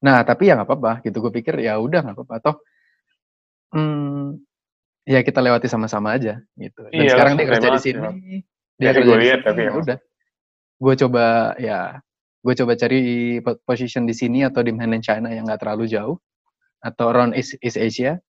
[0.02, 1.20] Nah, tapi ya nggak apa-apa gitu.
[1.22, 2.56] Gue pikir ya udah nggak apa-apa toh.
[3.76, 4.40] Hmm,
[5.04, 6.88] ya kita lewati sama-sama aja gitu.
[6.90, 7.98] Dan Iya, sekarang dia kerja di sini.
[8.00, 8.16] Bang.
[8.76, 9.98] Dia kerja di lihat sini, tapi ya udah.
[10.76, 11.24] Gue coba
[11.56, 11.78] ya,
[12.44, 13.00] gue coba cari
[13.40, 16.16] po- position di sini atau di mainland China yang nggak terlalu jauh
[16.84, 18.20] atau around East, East Asia.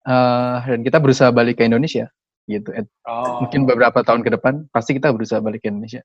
[0.00, 2.08] Eh, dan kita berusaha balik ke Indonesia
[2.48, 2.72] gitu.
[2.72, 3.44] At- Oh.
[3.44, 6.00] Mungkin beberapa tahun ke depan pasti kita berusaha balik ke Indonesia.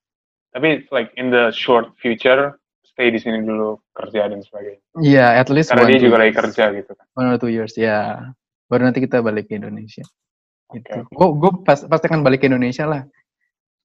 [0.52, 4.82] Tapi like in the short future, stay di sini dulu kerja dan sebagainya.
[5.00, 7.06] Iya, at least Karena one, dia juga lagi kerja gitu kan.
[7.16, 8.32] One or two years, ya.
[8.68, 10.04] Baru nanti kita balik ke Indonesia.
[10.72, 10.98] Gitu.
[11.12, 13.04] Gue gue pas, pasti akan balik ke Indonesia lah.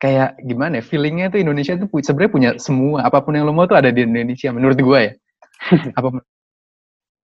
[0.00, 3.68] Kayak gimana ya, feelingnya tuh Indonesia tuh sebenarnya punya semua, apa pun yang lo mau
[3.68, 5.12] tuh ada di Indonesia, menurut gue ya.
[5.98, 6.08] Apa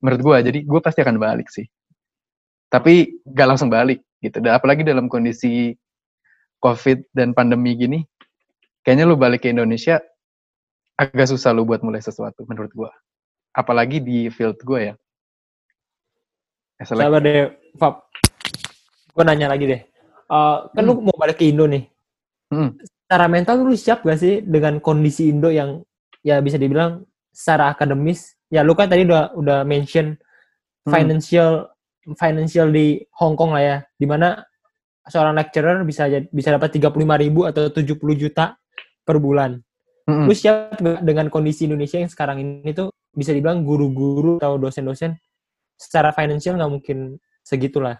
[0.04, 1.64] menurut gue, jadi gue pasti akan balik sih.
[2.66, 4.42] Tapi gak langsung balik gitu.
[4.42, 5.74] Dan apalagi dalam kondisi
[6.58, 8.02] COVID dan pandemi gini,
[8.82, 10.02] kayaknya lu balik ke Indonesia
[10.96, 12.90] agak susah lu buat mulai sesuatu menurut gue.
[13.52, 14.94] Apalagi di field gue ya.
[16.84, 18.04] Sabar deh, Fab.
[19.16, 19.80] Gue nanya lagi deh.
[20.26, 21.88] Eh, kan lu mau balik ke Indo nih.
[22.52, 22.76] Hmm.
[23.06, 25.80] Secara mental lu siap gak sih dengan kondisi Indo yang
[26.20, 28.34] ya bisa dibilang secara akademis?
[28.50, 30.18] Ya lu kan tadi udah udah mention
[30.86, 31.18] Hmm.
[32.14, 34.38] Financial di Hong Kong lah ya, di mana
[35.06, 38.54] seorang lecturer bisa bisa dapat 35 ribu atau 70 juta
[39.02, 39.58] per bulan.
[40.06, 40.30] Mm-mm.
[40.30, 45.18] Lu siap nggak dengan kondisi Indonesia yang sekarang ini tuh bisa dibilang guru-guru atau dosen-dosen
[45.74, 47.98] secara financial nggak mungkin segitulah.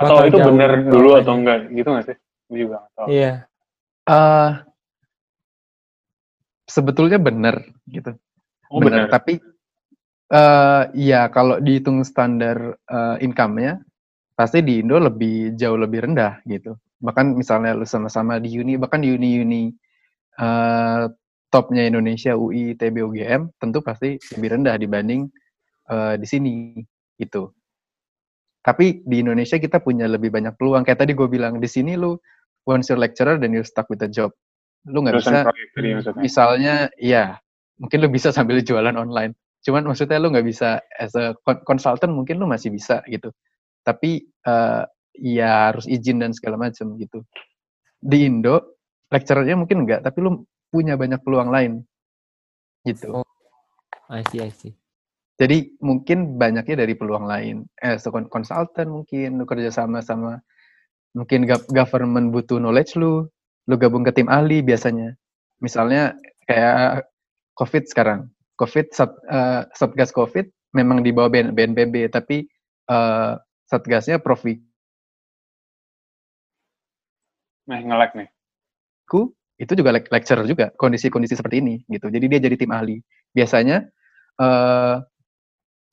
[0.00, 0.68] Atau Bakal itu bawahnya.
[0.88, 2.16] dulu atau enggak gitu nggak sih?
[2.48, 3.06] Gue juga nggak tahu.
[3.12, 3.32] Iya.
[4.04, 4.50] eh
[6.68, 7.56] sebetulnya benar
[7.88, 8.16] gitu.
[8.68, 9.08] Oh benar.
[9.08, 9.40] Tapi
[10.34, 13.78] eh ya kalau dihitung standar eh, income-nya
[14.34, 16.74] pasti di Indo lebih jauh lebih rendah gitu.
[16.98, 19.70] Bahkan misalnya lu sama-sama di uni, bahkan di uni-uni
[20.42, 21.04] eh
[21.54, 25.30] topnya Indonesia, UI, ITB, UGM, tentu pasti lebih rendah dibanding
[25.86, 26.54] eh, di sini
[27.14, 27.54] gitu.
[28.64, 30.82] Tapi di Indonesia kita punya lebih banyak peluang.
[30.82, 32.18] Kayak tadi gue bilang di sini lu
[32.66, 34.34] once you're lecturer then you're stuck with a job.
[34.90, 35.46] Lu nggak bisa
[36.18, 37.38] misalnya ya
[37.78, 42.12] mungkin lu bisa sambil jualan online cuman maksudnya lu nggak bisa as a con- consultant
[42.12, 43.32] mungkin lu masih bisa gitu.
[43.80, 44.82] Tapi eh,
[45.18, 47.24] ya harus izin dan segala macam gitu.
[47.98, 48.76] Di Indo
[49.08, 51.72] lecturernya mungkin enggak tapi lu punya banyak peluang lain.
[52.84, 53.08] Gitu.
[53.10, 53.24] Oh.
[54.12, 54.76] I see, I see.
[55.34, 57.64] jadi mungkin banyaknya dari peluang lain.
[57.80, 60.38] Eh as a con- consultant mungkin lu kerja sama sama
[61.16, 63.26] mungkin gov- government butuh knowledge lu
[63.64, 65.16] lu gabung ke tim ahli biasanya.
[65.64, 67.08] Misalnya kayak
[67.56, 72.50] covid sekarang covid sat, eh, satgas covid memang di bawah BN BNPB, tapi
[72.90, 73.38] uh,
[73.70, 74.42] satgasnya Prof
[77.64, 78.28] Nah, nge-lag nih.
[79.06, 82.10] Wiku itu juga lec- lecturer juga kondisi-kondisi seperti ini gitu.
[82.10, 82.98] Jadi dia jadi tim ahli.
[83.32, 83.86] Biasanya
[84.42, 84.98] uh,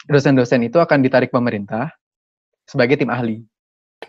[0.10, 1.94] dosen-dosen itu akan ditarik pemerintah
[2.66, 3.46] sebagai tim ahli.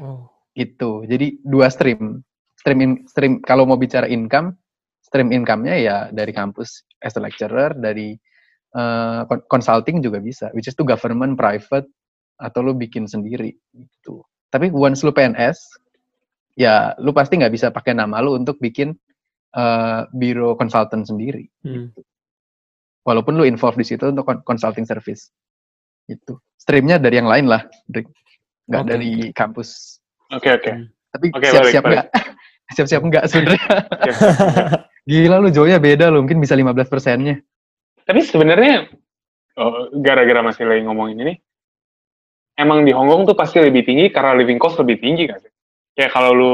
[0.00, 0.26] Oh.
[0.56, 1.04] Itu.
[1.04, 2.24] Jadi dua stream.
[2.56, 4.56] Stream in, stream kalau mau bicara income,
[5.04, 8.16] stream income-nya ya dari kampus as a lecturer, dari
[8.76, 11.88] uh, con- consulting juga bisa, which is to government, private,
[12.40, 14.24] atau lu bikin sendiri gitu.
[14.52, 15.56] Tapi once lu PNS,
[16.58, 18.92] ya lu pasti nggak bisa pakai nama lu untuk bikin
[19.56, 21.48] uh, biro konsultan sendiri.
[21.64, 21.92] Hmm.
[23.02, 25.32] Walaupun lu involved di situ untuk con- consulting service.
[26.06, 26.38] Itu.
[26.58, 28.06] Streamnya dari yang lain lah, Drik.
[28.70, 28.90] Nggak Oke.
[28.90, 29.98] dari kampus.
[30.30, 30.70] Oke, oke.
[31.12, 32.06] Tapi Oke, siap-siap nggak?
[32.78, 33.68] siap-siap nggak sebenarnya.
[35.10, 37.42] Gila lu jauhnya beda lu, mungkin bisa 15 persennya.
[38.02, 38.90] Tapi sebenarnya
[39.58, 41.34] oh, gara-gara masih lagi ngomongin ini,
[42.58, 45.52] emang di Hong Kong tuh pasti lebih tinggi karena living cost lebih tinggi kan sih?
[45.94, 46.52] Kayak kalau lu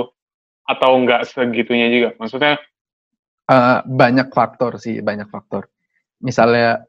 [0.68, 2.10] atau enggak segitunya juga.
[2.20, 2.60] Maksudnya
[3.48, 5.72] Eh, banyak faktor sih, banyak faktor.
[6.20, 6.84] Misalnya,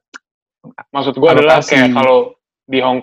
[0.91, 2.35] maksud gua adalah kayak kalau
[2.67, 2.99] di Hong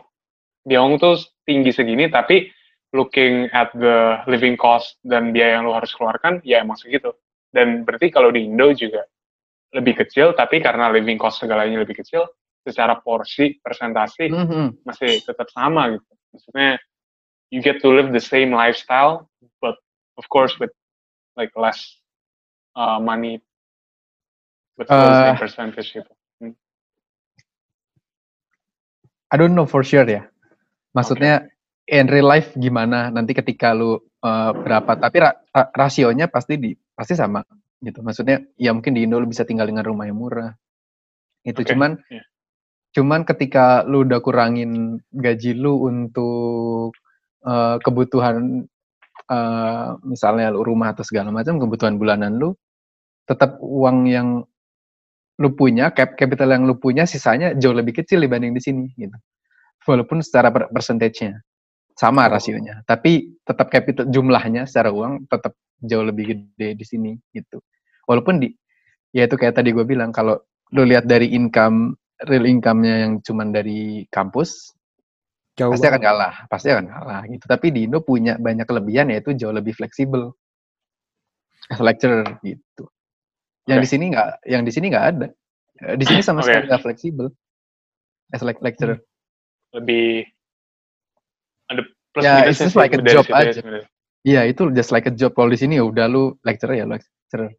[0.61, 1.17] di Hong tuh
[1.49, 2.53] tinggi segini tapi
[2.93, 7.17] looking at the living cost dan biaya yang lu harus keluarkan ya emang segitu.
[7.49, 9.09] Dan berarti kalau di Indo juga
[9.75, 12.27] lebih kecil tapi karena living cost segalanya lebih kecil
[12.67, 16.11] secara porsi persentasi mhm, masih tetap sama gitu.
[16.35, 16.79] Maksudnya
[17.55, 19.31] you get to live the same lifestyle,
[19.63, 19.79] but
[20.19, 20.75] of course with
[21.39, 21.79] like less
[22.75, 23.39] uh, money,
[24.75, 26.11] but still the same Uh, percentage gitu.
[29.31, 30.27] I don't know for sure ya.
[30.95, 31.51] Maksudnya
[31.91, 34.97] in real life gimana nanti ketika lu eh, berapa?
[34.99, 37.43] Tapi ra- ra- rasionya pasti di pasti sama
[37.81, 38.01] gitu.
[38.01, 40.53] Maksudnya ya mungkin di Indo lu bisa tinggal dengan rumah yang murah.
[41.47, 42.23] Itu Oke, cuman iya.
[42.97, 46.97] cuman ketika lu udah kurangin gaji lu untuk
[47.47, 48.67] eh, kebutuhan
[49.31, 52.57] eh, misalnya lu rumah atau segala macam kebutuhan bulanan lu
[53.27, 54.29] tetap uang yang
[55.37, 59.17] lu punya cap capital yang lu punya sisanya jauh lebih kecil dibanding di sini gitu
[59.85, 61.45] walaupun secara per- percentage-nya
[61.93, 65.53] sama rasionya tapi tetap capital jumlahnya secara uang tetap
[65.83, 67.61] jauh lebih gede di sini gitu
[68.09, 68.49] walaupun di
[69.13, 70.37] ya itu kayak tadi gue bilang kalau
[70.73, 71.95] lu lihat dari income
[72.27, 74.73] real income-nya yang cuman dari kampus
[75.57, 76.09] Jauh pasti akan banget.
[76.13, 80.33] kalah pasti akan kalah gitu tapi di Indo punya banyak kelebihan yaitu jauh lebih fleksibel
[81.73, 82.85] as a lecturer gitu
[83.69, 83.85] yang Oke.
[83.85, 85.27] di sini nggak yang di sini nggak ada
[85.97, 86.53] di sini sama Oke.
[86.53, 87.27] sekali nggak fleksibel
[88.33, 88.99] as a lec- lecturer
[89.77, 90.25] Lebih
[91.69, 91.83] ada
[92.15, 93.53] plus Ya, minusnya like a dari job ya aja.
[93.61, 93.87] sebenarnya.
[94.27, 97.55] Iya itu just like a job kalau di sini ya udah lu lecturer ya lecturer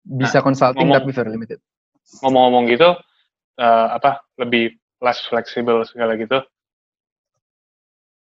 [0.00, 1.60] bisa consulting ngomong- tapi very limited
[2.20, 2.90] Ngomong-ngomong gitu,
[3.56, 6.42] eh, apa lebih less fleksibel segala gitu.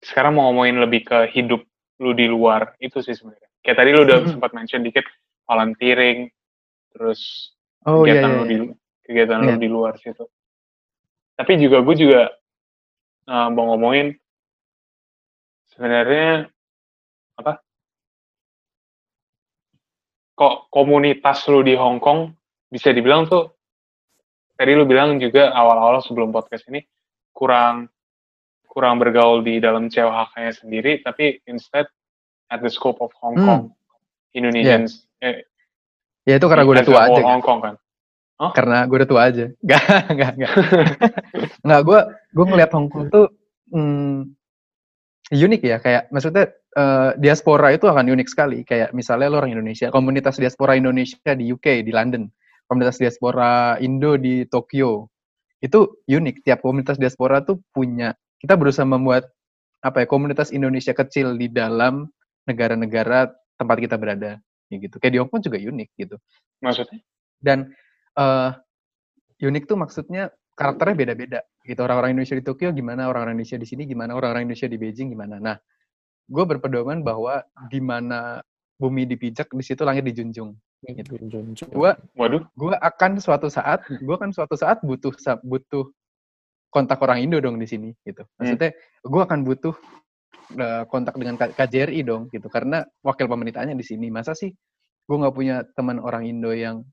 [0.04, 1.64] Sekarang mau ngomongin lebih ke hidup
[1.98, 3.48] lu di luar itu sih sebenarnya.
[3.64, 4.28] Kayak tadi lu udah Mhm.
[4.36, 5.08] sempat mention dikit
[5.48, 6.28] volunteering,
[6.92, 7.50] terus
[7.88, 8.50] oh iya kegiatan iya, lu iya.
[8.52, 8.56] di
[9.08, 9.56] kegiatan lu Iya.
[9.56, 10.24] di luar situ.
[11.32, 12.20] Tapi juga gue juga
[13.24, 14.12] eh, mau ngomongin
[15.72, 16.44] sebenarnya
[17.36, 17.56] apa?
[20.38, 22.30] Kok komunitas lu di Hong Kong
[22.70, 23.50] bisa dibilang tuh
[24.54, 26.78] tadi lu bilang juga awal-awal sebelum podcast ini
[27.34, 27.90] kurang
[28.68, 31.90] kurang bergaul di dalam COHK-nya sendiri, tapi instead
[32.46, 33.46] at the scope of Hong Hmm.
[33.46, 33.62] Kong,
[34.38, 35.42] Indonesians, eh,
[36.22, 37.22] ya itu karena gue udah tua aja.
[37.26, 37.74] Hong Kong kan.
[38.54, 39.82] karena gue udah tua aja nggak
[40.14, 40.52] nggak nggak
[41.66, 43.26] nggak gue gue ngeliat Hong Kong tuh
[43.74, 44.37] hmm,
[45.28, 48.58] unik ya kayak maksudnya eh, diaspora itu akan unik sekali.
[48.64, 52.28] Kayak misalnya lo orang Indonesia komunitas diaspora Indonesia di UK di London
[52.68, 55.08] komunitas diaspora Indo di Tokyo
[55.60, 56.44] itu unik.
[56.44, 59.28] Tiap komunitas diaspora tuh punya kita berusaha membuat
[59.84, 62.08] apa ya komunitas Indonesia kecil di dalam
[62.48, 64.96] negara-negara tempat kita berada ya gitu.
[65.00, 66.16] Kayak di Hong Kong juga unik gitu.
[66.58, 67.00] Maksudnya?
[67.38, 67.70] dan
[68.18, 68.50] eh
[69.38, 73.84] unik tuh maksudnya karakternya beda-beda gitu orang-orang Indonesia di Tokyo gimana orang-orang Indonesia di sini
[73.84, 75.36] gimana orang-orang Indonesia di Beijing gimana.
[75.36, 75.56] Nah
[76.28, 78.40] gue berpedoman bahwa di mana
[78.80, 80.56] bumi dipijak di situ langit dijunjung
[81.74, 85.10] gue Waduh, gue akan suatu saat gue kan suatu saat butuh
[85.42, 85.90] butuh
[86.70, 88.22] kontak orang Indo dong di sini gitu.
[88.38, 88.70] Maksudnya
[89.02, 89.74] gue akan butuh
[90.54, 92.46] eh, kontak dengan KJRI dong gitu.
[92.46, 94.12] Karena wakil pemerintahnya di sini.
[94.12, 94.52] Masa sih
[95.08, 96.84] gue nggak punya teman orang Indo yang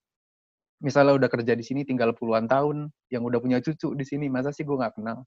[0.84, 4.52] misalnya udah kerja di sini tinggal puluhan tahun yang udah punya cucu di sini masa
[4.52, 5.24] sih gue nggak kenal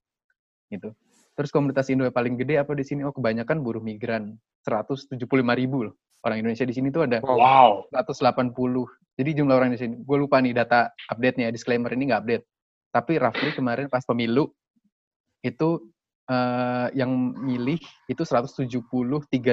[0.69, 0.93] gitu
[1.33, 4.37] terus komunitas Indo yang paling gede apa di sini oh kebanyakan buruh migran
[4.67, 5.95] 175 ribu loh
[6.27, 7.87] orang Indonesia di sini tuh ada wow.
[7.95, 8.55] 180.
[9.19, 12.45] Jadi jumlah orang di sini, gue lupa nih data update-nya, disclaimer ini nggak update.
[12.95, 14.51] Tapi roughly kemarin pas pemilu,
[15.43, 15.91] itu
[16.31, 18.71] uh, yang milih itu 173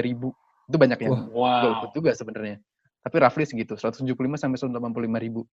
[0.06, 0.30] ribu.
[0.70, 1.62] Itu banyak yang Wow.
[1.62, 2.62] golput juga sebenarnya.
[3.06, 5.46] Tapi roughly segitu, 175 sampai 185 ribu.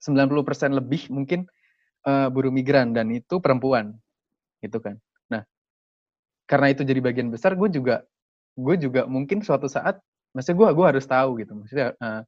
[0.00, 1.46] 90% lebih mungkin
[2.06, 3.94] uh, buruh migran dan itu perempuan,
[4.60, 4.98] gitu kan.
[5.30, 5.42] Nah,
[6.48, 8.04] karena itu jadi bagian besar, gue juga
[8.54, 9.98] gue juga mungkin suatu saat,
[10.30, 12.22] maksudnya gue gue harus tahu gitu, maksudnya uh,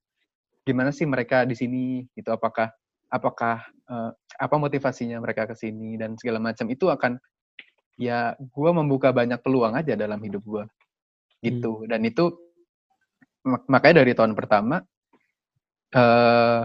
[0.67, 2.35] gimana sih mereka di sini, gitu.
[2.35, 2.71] Apakah
[3.07, 7.17] apakah uh, apa motivasinya mereka ke sini dan segala macam itu akan
[7.97, 10.65] ya gue membuka banyak peluang aja dalam hidup gue
[11.41, 12.35] gitu dan itu
[13.47, 14.85] mak- makanya dari tahun pertama
[15.97, 16.61] eh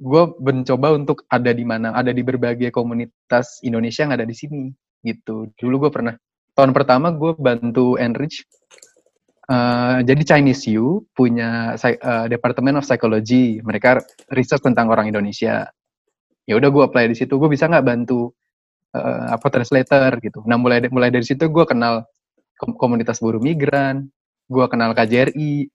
[0.00, 4.72] gue mencoba untuk ada di mana ada di berbagai komunitas Indonesia yang ada di sini
[5.04, 5.52] gitu.
[5.52, 6.16] Dulu gue pernah
[6.56, 8.48] tahun pertama gue bantu enrich
[9.44, 13.60] eh, jadi Chinese U punya eh, Department of Psychology.
[13.60, 14.00] Mereka
[14.32, 15.68] research tentang orang Indonesia.
[16.48, 17.36] Ya udah gue apply di situ.
[17.36, 18.32] Gue bisa nggak bantu
[18.96, 20.40] eh, apa translator gitu.
[20.48, 22.08] Nah mulai mulai dari situ gue kenal
[22.56, 24.08] kom- komunitas buruh migran
[24.50, 25.70] gue kenal KJRI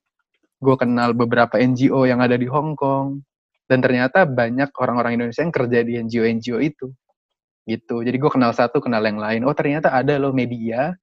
[0.56, 3.24] gue kenal beberapa NGO yang ada di Hong Kong
[3.66, 6.86] dan ternyata banyak orang-orang Indonesia yang kerja di NGO-NGO itu.
[7.66, 7.96] Gitu.
[8.06, 9.42] Jadi gue kenal satu kenal yang lain.
[9.42, 10.94] Oh ternyata ada loh media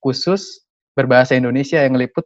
[0.00, 0.64] khusus
[0.96, 2.24] berbahasa Indonesia yang meliput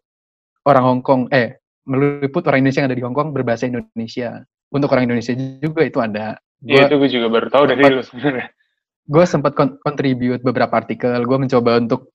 [0.63, 4.47] orang Hong Kong eh meliput orang Indonesia yang ada di Hong Kong berbahasa Indonesia.
[4.71, 6.39] Untuk orang Indonesia juga itu ada.
[6.63, 8.55] Iya, itu gue juga baru tahu dari lu sebenarnya.
[9.03, 11.19] gue sempat kon- contribute beberapa artikel.
[11.27, 12.15] Gue mencoba untuk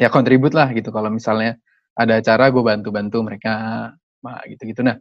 [0.00, 0.88] ya contribute lah gitu.
[0.88, 1.60] Kalau misalnya
[1.92, 3.54] ada acara gue bantu-bantu mereka
[4.48, 4.80] gitu-gitu.
[4.80, 4.96] Nah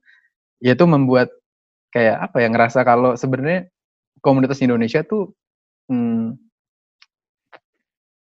[0.59, 1.31] ya itu membuat
[1.93, 3.67] kayak apa ya ngerasa kalau sebenarnya
[4.19, 5.31] komunitas Indonesia tuh
[5.87, 6.35] hmm,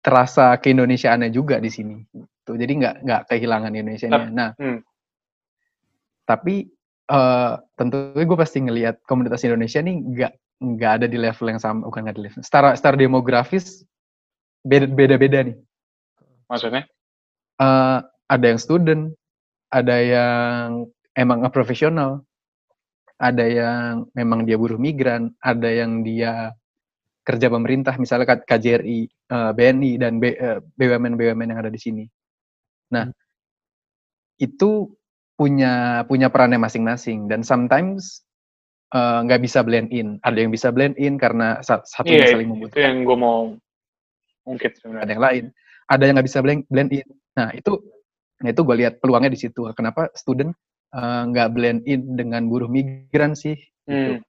[0.06, 2.54] terasa keindonesiaannya juga di sini gitu.
[2.54, 4.80] jadi nggak nggak kehilangan Indonesia Tap- nah hmm.
[6.30, 6.70] tapi
[7.06, 11.86] eh tentunya gue pasti ngelihat komunitas Indonesia nih nggak nggak ada di level yang sama
[11.86, 13.86] bukan nggak di level secara secara demografis
[14.66, 15.58] beda beda beda nih
[16.46, 16.84] Maksudnya?
[17.62, 18.00] Eh,
[18.30, 19.14] ada yang student
[19.74, 22.22] ada yang emang profesional
[23.16, 26.52] ada yang memang dia buruh migran ada yang dia
[27.26, 32.06] kerja pemerintah misalnya KJRI eh, BNI dan B- eh, yang ada di sini.
[32.94, 33.10] Nah
[34.38, 34.92] itu
[35.36, 38.24] punya punya perannya masing-masing dan sometimes
[38.94, 40.22] eh, nggak bisa blend in.
[40.22, 42.84] Ada yang bisa blend in karena sa- satunya Iya, saling itu membutuhkan.
[42.84, 43.40] yang gue mau
[44.46, 45.10] ungkit ada sebenarnya.
[45.18, 45.46] yang lain.
[45.90, 47.08] Ada yang nggak bisa blend blend in.
[47.34, 47.74] Nah itu
[48.36, 49.66] nah itu gue lihat peluangnya di situ.
[49.74, 50.54] Kenapa student
[50.94, 54.18] eh, nggak blend in dengan buruh migran sih gitu.
[54.18, 54.22] Hmm.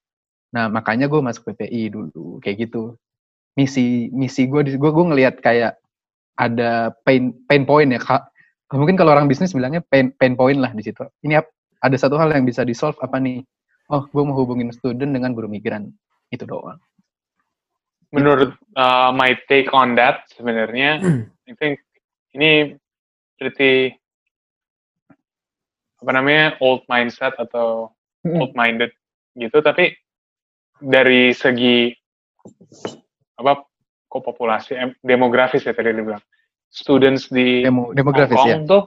[0.52, 2.96] nah makanya gue masuk PPI dulu kayak gitu.
[3.56, 5.80] Misi misi gue gue gue ngelihat kayak
[6.36, 8.28] ada pain pain point ya kak.
[8.72, 11.04] Mungkin kalau orang bisnis bilangnya pain pain point lah di situ.
[11.24, 11.40] Ini
[11.80, 13.44] ada satu hal yang bisa di solve apa nih?
[13.92, 15.92] Oh gue mau hubungin student dengan buruh migran.
[16.32, 16.80] Itu doang.
[18.14, 21.02] Menurut uh, my take on that sebenarnya,
[21.50, 21.82] I think
[22.32, 22.78] ini
[23.36, 23.98] pretty
[26.06, 27.90] apa namanya old mindset atau
[28.22, 28.38] Hmm.
[28.46, 28.94] old minded
[29.34, 29.58] gitu.
[29.58, 29.90] Tapi
[30.78, 31.90] dari segi
[33.38, 33.66] apa
[34.06, 36.22] kok populasi em- demografis ya tadi dibilang
[36.70, 38.82] students di Demo, demografis Hong ya Kong tuh,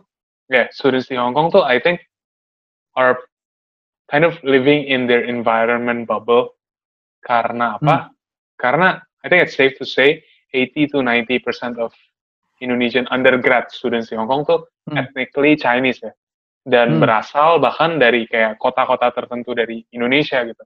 [0.47, 1.99] ya students di Hong Kong tuh, I think
[2.95, 3.19] are
[4.07, 6.55] kind of living in their environment bubble.
[7.23, 7.83] Karena Hmm.
[7.83, 7.95] apa?
[8.55, 10.23] Karena I think it's safe to say
[10.55, 11.91] 80 to 90 percent of
[12.63, 14.99] Indonesian undergrad students di Hong Kong tuh Hmm.
[14.99, 16.11] ethnically Chinese ya,
[16.69, 17.01] dan Hmm.
[17.01, 20.63] berasal bahkan dari kayak kota-kota tertentu dari Indonesia gitu,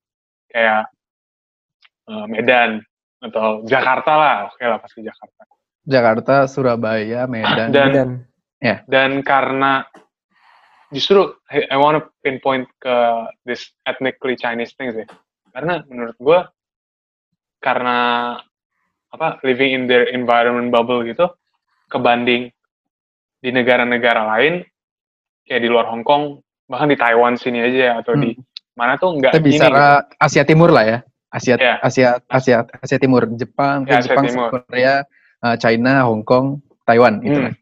[0.51, 0.91] kayak
[2.03, 2.83] eh, Medan
[3.23, 5.47] atau Jakarta lah, oke lah pasti Jakarta.
[5.87, 7.71] Jakarta Surabaya Medan.
[7.71, 8.09] Dan Dan
[8.87, 9.83] dan karena
[10.91, 12.95] justru I, I want to pinpoint ke
[13.43, 15.03] this ethnically Chinese things ya
[15.51, 16.39] karena menurut gue
[17.59, 17.97] karena
[19.11, 21.27] apa living in their environment bubble gitu
[21.91, 22.55] kebanding
[23.43, 24.63] di negara-negara lain
[25.43, 28.33] kayak di luar Hong Kong bahkan di Taiwan sini aja ya, atau di
[28.73, 29.77] mana tuh nggak kita gini gitu.
[30.17, 30.97] Asia Timur lah ya
[31.29, 31.75] Asia Ya.
[31.81, 34.49] Asia Asia Asia Timur Jepang Asia Jepang Timur.
[34.49, 35.03] Korea
[35.43, 37.47] eh, China Hong Kong Taiwan gitu Hmm.
[37.51, 37.55] lah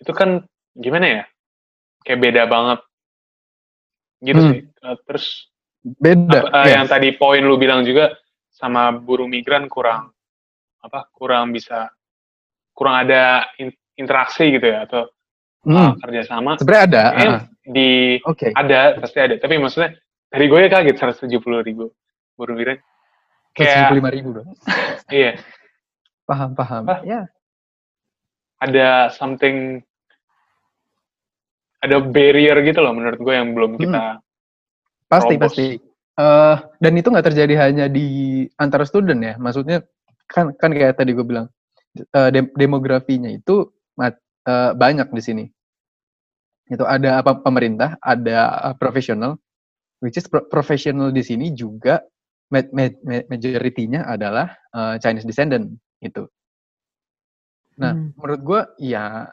[0.00, 0.30] itu kan
[0.74, 1.22] gimana ya
[2.02, 2.80] kayak beda banget
[4.22, 4.52] gitu Hmm.
[4.52, 5.52] sih Eh, terus
[5.84, 6.80] beda apa, ya.
[6.80, 8.16] yang tadi poin lu bilang juga
[8.48, 10.08] sama buruh migran kurang
[10.80, 11.92] apa kurang bisa
[12.72, 15.04] kurang ada in- interaksi gitu ya atau
[15.64, 15.92] uh, Hmm.
[16.00, 18.48] kerjasama sebenarnya ada ah, di oke.
[18.56, 19.34] ada pasti ada.
[19.36, 19.92] Tapi maksudnya
[20.32, 21.92] dari gue ya kaget 170 ribu
[22.38, 22.80] buruh migran
[23.52, 24.48] kayak lima ribu dong.
[25.10, 25.42] Iya.
[26.22, 26.86] Paham paham.
[26.86, 27.02] Apa?
[27.02, 27.26] ya.
[28.62, 29.82] Ada something
[31.82, 34.22] ada barrier gitu loh menurut gue yang belum kita
[35.10, 35.44] pasti Terobos.
[35.50, 35.66] pasti.
[36.20, 39.34] Eh, dan itu nggak terjadi hanya di antara student ya.
[39.40, 39.82] Maksudnya
[40.30, 41.50] kan kan kayak tadi gue bilang
[42.14, 43.66] uh, dem demografinya itu
[44.46, 45.44] uh, banyak di sini.
[46.70, 49.36] Itu ada apa pemerintah, ada uh, profesional,
[49.98, 52.00] which is pro profesional di sini juga
[52.50, 52.86] ma ma
[53.30, 56.26] majority-nya adalah uh, Chinese descendant gitu.
[57.80, 58.18] Nah, hmm.
[58.18, 58.60] menurut gue
[58.92, 59.30] ya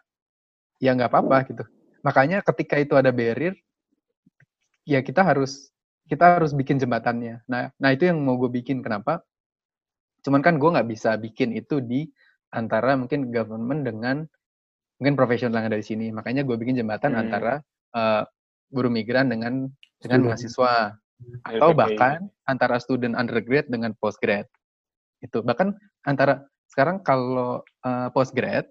[0.78, 1.64] ya nggak apa-apa gitu.
[2.06, 3.58] Makanya ketika itu ada barrier,
[4.88, 5.74] ya kita harus
[6.08, 7.44] kita harus bikin jembatannya.
[7.52, 8.80] Nah, nah itu yang mau gue bikin.
[8.80, 9.22] Kenapa?
[10.24, 12.08] Cuman kan gue nggak bisa bikin itu di
[12.56, 14.18] antara mungkin government dengan
[14.98, 16.10] mungkin profesional yang dari sini.
[16.14, 17.22] Makanya gue bikin jembatan hmm.
[17.22, 17.54] antara
[17.94, 18.24] uh,
[18.70, 19.70] buruh migran dengan
[20.02, 20.98] dengan mahasiswa.
[21.50, 24.46] Atau bahkan antara student undergrad dengan postgrad.
[25.22, 25.74] Itu bahkan
[26.06, 28.70] antara sekarang kalau uh, postgrad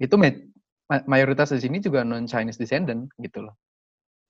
[0.00, 0.16] itu
[1.04, 3.56] mayoritas di sini juga non Chinese descendant gitu loh.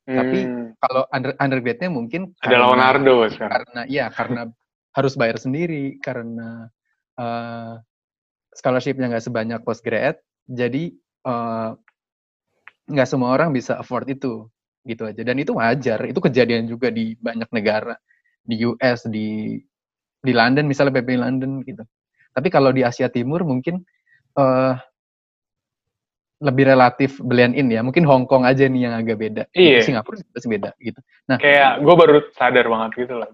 [0.08, 0.16] Hmm.
[0.16, 0.40] tapi
[0.80, 3.48] kalau under undergradnya mungkin ada karena, Leonardo sekarang.
[3.52, 4.42] karena iya karena
[4.96, 6.72] harus bayar sendiri karena
[7.20, 7.76] uh,
[8.56, 10.16] scholarshipnya nggak sebanyak postgrad
[10.48, 10.96] jadi
[11.26, 11.74] uh,
[12.88, 14.46] nggak semua orang bisa afford itu
[14.84, 15.22] gitu aja.
[15.24, 17.96] Dan itu wajar itu kejadian juga di banyak negara
[18.44, 19.58] di US di
[20.18, 21.82] di London misalnya PP London gitu.
[22.34, 23.82] Tapi kalau di Asia Timur mungkin
[24.38, 24.74] uh,
[26.38, 27.82] lebih relatif blend in ya.
[27.82, 29.42] Mungkin Hong Kong aja nih yang agak beda.
[29.54, 29.82] Iya.
[29.82, 31.02] Singapura pasti beda gitu.
[31.26, 33.26] Nah kayak gue baru sadar banget gitu lah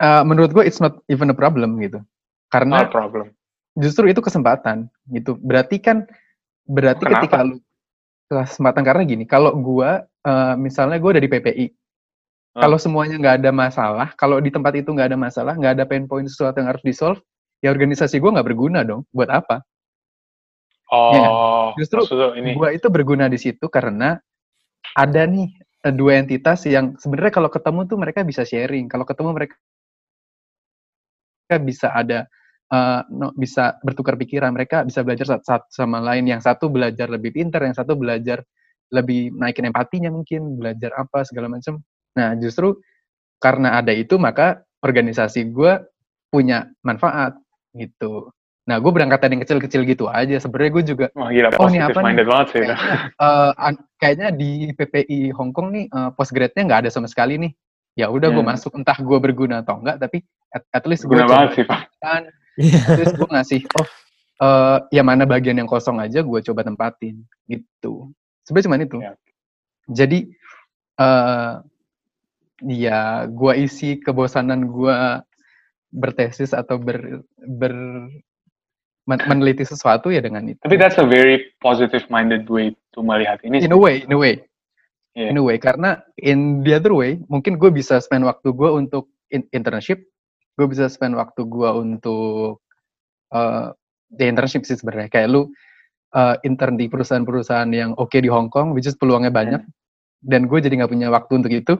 [0.00, 2.02] uh, menurut gue it's not even a problem gitu.
[2.50, 3.34] Karena problem.
[3.74, 5.34] justru itu kesempatan gitu.
[5.42, 6.06] Berarti kan
[6.64, 7.20] berarti Kenapa?
[7.20, 7.56] ketika lu
[8.24, 9.90] kesempatan karena gini kalau gue
[10.24, 11.66] uh, misalnya gue dari PPI.
[12.54, 12.62] Hmm.
[12.66, 16.06] Kalau semuanya nggak ada masalah, kalau di tempat itu nggak ada masalah, nggak ada pain
[16.06, 17.18] point sesuatu yang harus di solve,
[17.60, 19.02] ya organisasi gue nggak berguna dong.
[19.10, 19.56] Buat apa?
[20.94, 21.26] Oh, ya,
[21.80, 22.06] justru
[22.38, 24.20] gue itu berguna di situ karena
[24.94, 25.50] ada nih
[25.82, 28.86] eh, dua entitas yang sebenarnya kalau ketemu tuh mereka bisa sharing.
[28.86, 29.56] Kalau ketemu mereka
[31.58, 32.30] bisa ada
[32.70, 34.54] uh, no, bisa bertukar pikiran.
[34.54, 36.24] Mereka bisa belajar satu sama lain.
[36.30, 38.40] Yang satu belajar lebih pintar, yang satu belajar
[38.92, 41.80] lebih naikin empatinya mungkin belajar apa segala macam
[42.14, 42.78] nah justru
[43.42, 45.80] karena ada itu maka organisasi gue
[46.28, 47.36] punya manfaat
[47.74, 48.30] gitu.
[48.64, 50.36] Nah gue berangkat dari yang kecil-kecil gitu aja.
[50.40, 52.24] Sebenarnya gue juga oh, gila, oh ini apa nih?
[52.24, 52.76] banget sih kayaknya,
[53.20, 53.50] uh,
[54.00, 57.52] kayaknya di PPI Hong Kong nih uh, postgrade-nya nggak ada sama sekali nih.
[57.94, 58.36] Ya udah hmm.
[58.40, 58.72] gue masuk.
[58.76, 61.90] Entah gue berguna atau enggak tapi at, at least gue banget sih pak
[62.58, 63.88] kan terus gue ngasih oh
[64.44, 68.14] uh, ya mana bagian yang kosong aja gue coba tempatin gitu
[68.46, 69.12] sebenarnya cuma itu ya.
[69.90, 70.18] jadi
[71.00, 71.64] uh,
[72.62, 75.26] ya gua isi kebosanan gua
[75.94, 77.74] bertesis atau ber, ber
[79.04, 80.58] meneliti sesuatu ya dengan itu.
[80.64, 83.62] Tapi that's a very positive minded way to melihat ini.
[83.62, 84.42] In a way, in a way.
[85.14, 85.30] Yeah.
[85.30, 89.14] In a way, karena in the other way, mungkin gue bisa spend waktu gue untuk
[89.30, 90.02] in internship,
[90.54, 92.62] gue bisa spend waktu gue untuk
[93.34, 93.74] uh,
[94.06, 95.10] di internship sih sebenarnya.
[95.10, 95.42] Kayak lu
[96.14, 99.74] uh, intern di perusahaan-perusahaan yang oke okay di Hong Kong, which is peluangnya banyak, yeah.
[100.22, 101.74] dan gue jadi nggak punya waktu untuk itu.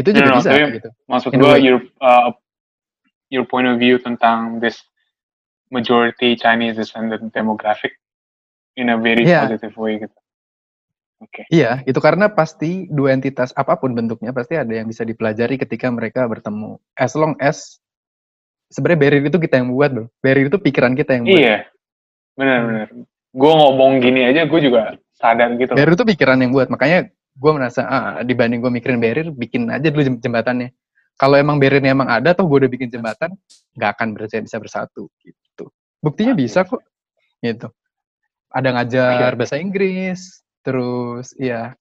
[0.00, 0.90] itu juga no, bisa no, gitu.
[1.04, 2.32] Maksud gue, your uh,
[3.28, 4.80] your point of view tentang this
[5.68, 7.96] majority Chinese descendant demographic
[8.76, 9.44] in a very yeah.
[9.44, 10.16] positive way gitu.
[11.28, 11.44] Okay.
[11.54, 15.86] Iya, itu karena pasti dua entitas apa pun bentuknya pasti ada yang bisa dipelajari ketika
[15.92, 16.82] mereka bertemu.
[16.98, 17.78] As long as
[18.72, 20.06] sebenarnya barrier itu kita yang buat, bro.
[20.18, 21.38] Barrier itu pikiran kita yang buat.
[21.38, 21.58] Iya,
[22.34, 22.88] Benar-benar.
[23.32, 25.72] Gue ngomong gini aja, gue juga sadar gitu.
[25.76, 26.68] Barrier itu pikiran yang buat.
[26.72, 30.72] Makanya gue merasa, ah, dibanding gue mikirin barrier, bikin aja dulu jembatannya.
[31.16, 33.36] Kalau emang barriernya emang ada, tuh gue udah bikin jembatan,
[33.76, 35.06] nggak akan bisa bersatu.
[35.20, 35.68] gitu.
[36.02, 36.82] Buktinya bisa kok.
[37.38, 37.68] Gitu.
[38.52, 41.74] Ada ngajar bahasa Inggris, terus ya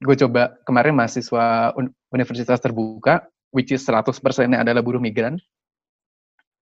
[0.00, 1.76] gue coba kemarin mahasiswa
[2.08, 5.36] universitas terbuka, which is 100%-nya adalah buruh migran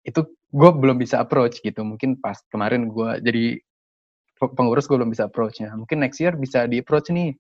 [0.06, 0.22] itu
[0.54, 1.82] gue belum bisa approach gitu.
[1.82, 3.46] Mungkin pas kemarin gue jadi
[4.40, 5.74] pengurus gue belum bisa approachnya.
[5.74, 7.34] Mungkin next year bisa di approach nih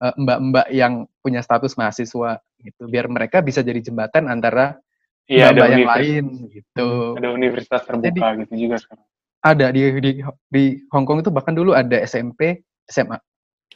[0.00, 4.78] eh, mbak-mbak yang punya status mahasiswa gitu biar mereka bisa jadi jembatan antara
[5.26, 6.88] iya, mbak, -mbak yang lain gitu.
[7.18, 9.06] Ada universitas terbuka jadi, gitu juga sekarang.
[9.42, 10.10] Ada di, di
[10.46, 10.64] di
[10.94, 13.18] Hong Kong itu bahkan dulu ada SMP SMA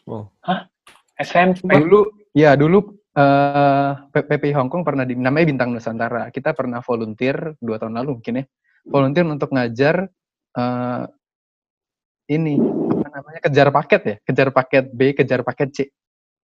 [0.09, 0.27] oh.
[0.43, 0.67] hah
[1.17, 6.29] SMP dulu ya dulu uh, eh, PPI Hong Kong pernah di namanya Bintang Nusantara.
[6.29, 8.45] Kita pernah volunteer dua tahun lalu mungkin ya.
[8.87, 10.07] Volunteer untuk ngajar
[10.55, 11.05] uh,
[12.31, 12.55] ini
[13.03, 15.79] apa namanya kejar paket ya, kejar paket B, kejar paket C.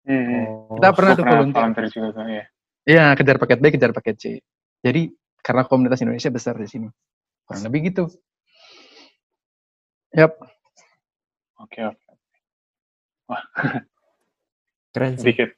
[0.05, 0.75] Hmm.
[0.77, 1.63] Kita pernah tuh volunteer.
[1.63, 2.45] volunteer juga tuh, ya.
[2.85, 4.25] Iya, kejar paket B, kejar paket C.
[4.85, 5.03] Jadi
[5.41, 6.89] karena komunitas Indonesia besar di sini.
[7.45, 8.05] Kurang lebih gitu.
[10.15, 10.33] Yap.
[11.61, 12.04] Oke, oke.
[13.31, 13.43] Wah.
[14.95, 15.33] Keren sih.
[15.33, 15.51] Sedikit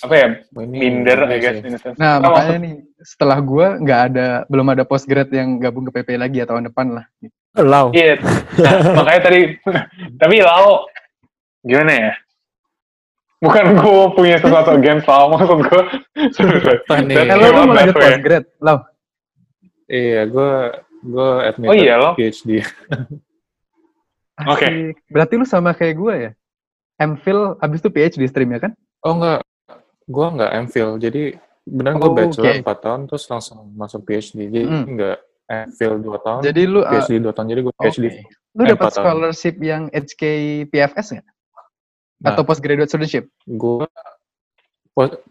[0.00, 0.26] apa ya
[0.56, 1.98] minder I guess in a sense.
[2.00, 2.74] Nah, Apa makanya nih
[3.04, 6.96] setelah gua nggak ada belum ada postgrad yang gabung ke PP lagi ya tahun depan
[6.96, 7.04] lah.
[7.60, 7.92] Lau.
[7.92, 8.16] Iya,
[8.62, 8.72] nah,
[9.02, 9.40] makanya tadi,
[10.16, 10.86] tapi Lau,
[11.66, 12.12] gimana ya?
[13.42, 15.82] Bukan gue punya sesuatu against Lau, maksud gue.
[17.10, 18.78] Eh, lo mau lanjut postgrad, Lau.
[19.90, 20.52] Iya, gue
[21.00, 22.14] gue admit Oh iya, lo?
[22.14, 22.62] PhD.
[24.46, 24.64] Oke.
[24.64, 24.94] Asik.
[25.06, 26.30] Berarti lu sama kayak gue ya?
[26.98, 28.72] MPhil abis itu PhD stream ya kan?
[29.00, 29.40] Oh enggak,
[30.04, 30.90] gue enggak MPhil.
[30.96, 31.22] Jadi
[31.62, 32.62] benar gue Oh, bachelor oke.
[32.62, 34.36] 4 tahun terus langsung masuk PhD.
[34.46, 34.84] Jadi Hmm.
[34.86, 35.16] enggak
[35.48, 37.46] MPhil 2 tahun, Jadi lu uh, PhD 2 tahun.
[37.48, 38.04] Jadi gue PhD.
[38.50, 39.02] lu eh, dapat empat tahun.
[39.02, 40.22] scholarship yang HK
[40.68, 41.28] PFS nggak?
[42.20, 42.28] Nah.
[42.28, 43.24] Atau postgraduate scholarship?
[43.46, 43.88] Gue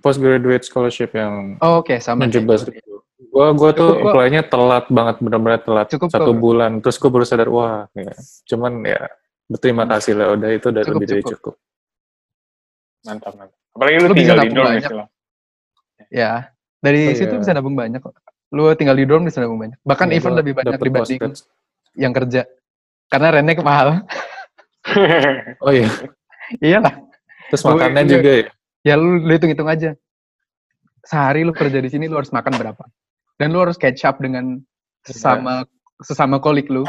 [0.01, 2.25] postgraduate scholarship yang Oh, Oke, sama.
[2.25, 2.73] kayak 17 gue.
[2.73, 2.88] ribu.
[3.29, 5.87] Gue gue tuh apply-nya telat banget, benar-benar telat.
[5.87, 6.39] Cukup satu kok.
[6.39, 6.71] bulan.
[6.81, 8.13] Terus gue baru sadar, wah, ya.
[8.45, 8.99] cuman ya
[9.45, 10.33] berterima kasih lah.
[10.33, 11.33] Udah itu udah Cukup, lebih dari cukup.
[11.37, 11.55] cukup.
[13.01, 13.57] Mantap, mantap.
[13.69, 14.81] Apalagi lu, Lu bisa tinggal di nabung dorm banyak.
[14.81, 15.07] gitu loh.
[16.09, 16.31] Ya,
[16.79, 17.39] dari Oh, situ iya.
[17.39, 18.13] bisa nabung banyak kok.
[18.49, 19.77] Lu tinggal di dorm bisa nabung banyak.
[19.79, 21.33] Bahkan Ya, even gua lebih banyak dibanding postgrad.
[21.95, 22.41] yang kerja.
[23.07, 23.87] Karena rentnya mahal.
[25.59, 25.85] Oh iya.
[26.57, 26.97] Iyalah.
[27.47, 28.45] Terus makannya juga ya.
[28.81, 29.93] Ya lu, lu hitung-hitung aja.
[31.03, 32.83] Sehari lu kerja di sini lu harus makan berapa?
[33.39, 34.59] Dan lu harus catch up dengan
[35.01, 35.63] sesama
[35.99, 36.83] sesama kolik lu.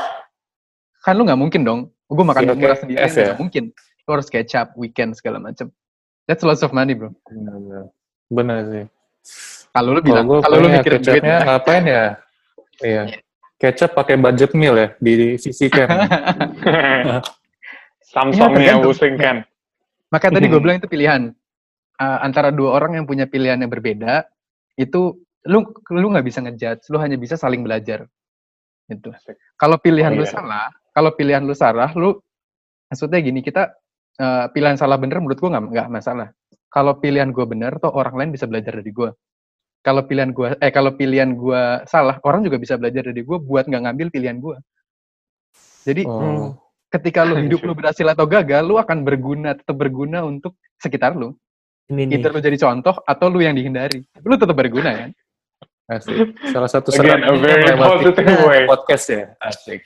[1.01, 1.81] Kan lu nggak mungkin dong.
[2.05, 3.33] Gue makan Iya, murah sendiri F ya?
[3.33, 3.65] nggak mungkin.
[4.05, 5.71] Lu harus catch up weekend segala macam.
[6.27, 7.15] That's lots of money, bro.
[7.27, 7.87] Benar,
[8.29, 8.85] benar sih.
[9.71, 12.05] Kalau lu Kalau bilang, gue kalau lu mikirin duit, kecapnya ngapain ya?
[12.83, 13.03] Iya.
[13.57, 15.87] Kecap pakai budget meal ya, disisihkan.
[18.11, 18.91] Samsungnya tergantung.
[18.91, 19.37] pusing kan.
[20.11, 20.65] Makanya tadi gue Hmm.
[20.67, 21.23] bilang itu pilihan
[22.01, 24.25] Uh, antara dua orang yang punya pilihan yang berbeda.
[24.73, 25.65] Itu lu
[25.97, 28.05] lu nggak bisa ngejudge, lu hanya bisa saling belajar.
[28.91, 29.09] Gitu.
[29.57, 30.35] Kalau pilihan Oh, lu iya.
[30.35, 32.19] salah, kalau pilihan lu salah, lu
[32.91, 33.71] maksudnya gini kita
[34.19, 36.29] uh, pilihan salah bener menurut gua nggak nggak masalah.
[36.69, 39.15] Kalau pilihan gua bener, toh orang lain bisa belajar dari gua.
[39.81, 43.65] Kalau pilihan gua eh kalau pilihan gua salah, orang juga bisa belajar dari gua buat
[43.65, 44.61] nggak ngambil pilihan gua.
[45.87, 46.53] Jadi Oh,
[46.93, 51.33] ketika lu hidup lu berhasil atau gagal, lu akan berguna tetap berguna untuk sekitar lu.
[51.91, 52.15] Ini nih.
[52.21, 54.05] Either lu jadi contoh atau lu yang dihindari.
[54.23, 55.11] Lu tetap berguna kan?
[55.91, 56.39] Asik.
[56.49, 58.63] Salah satu Again, a very positive way.
[58.65, 59.25] podcast ya.
[59.39, 59.83] Asik.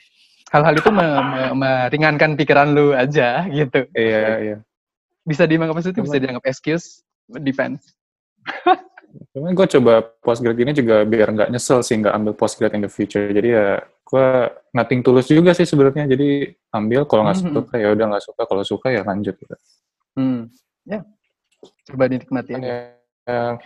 [0.53, 3.89] Hal-hal itu me- me- meringankan pikiran lu aja gitu.
[3.91, 4.57] Iya, iya.
[5.25, 7.01] Bisa dianggap positif, bisa dianggap excuse,
[7.41, 7.91] defense.
[9.31, 12.91] Cuman gue coba postgrad ini juga biar nggak nyesel sih nggak ambil postgrad in the
[12.91, 13.25] future.
[13.25, 14.27] Jadi ya gue
[14.71, 16.05] nothing tulus juga sih sebenarnya.
[16.05, 17.51] Jadi ambil kalau nggak Mhm.
[17.55, 18.41] suka ya udah nggak suka.
[18.43, 19.33] Kalau suka ya lanjut.
[19.33, 19.55] Gitu.
[20.19, 20.51] Hmm.
[20.85, 21.01] Ya.
[21.89, 22.51] Coba dinikmati.
[23.25, 23.57] Ya,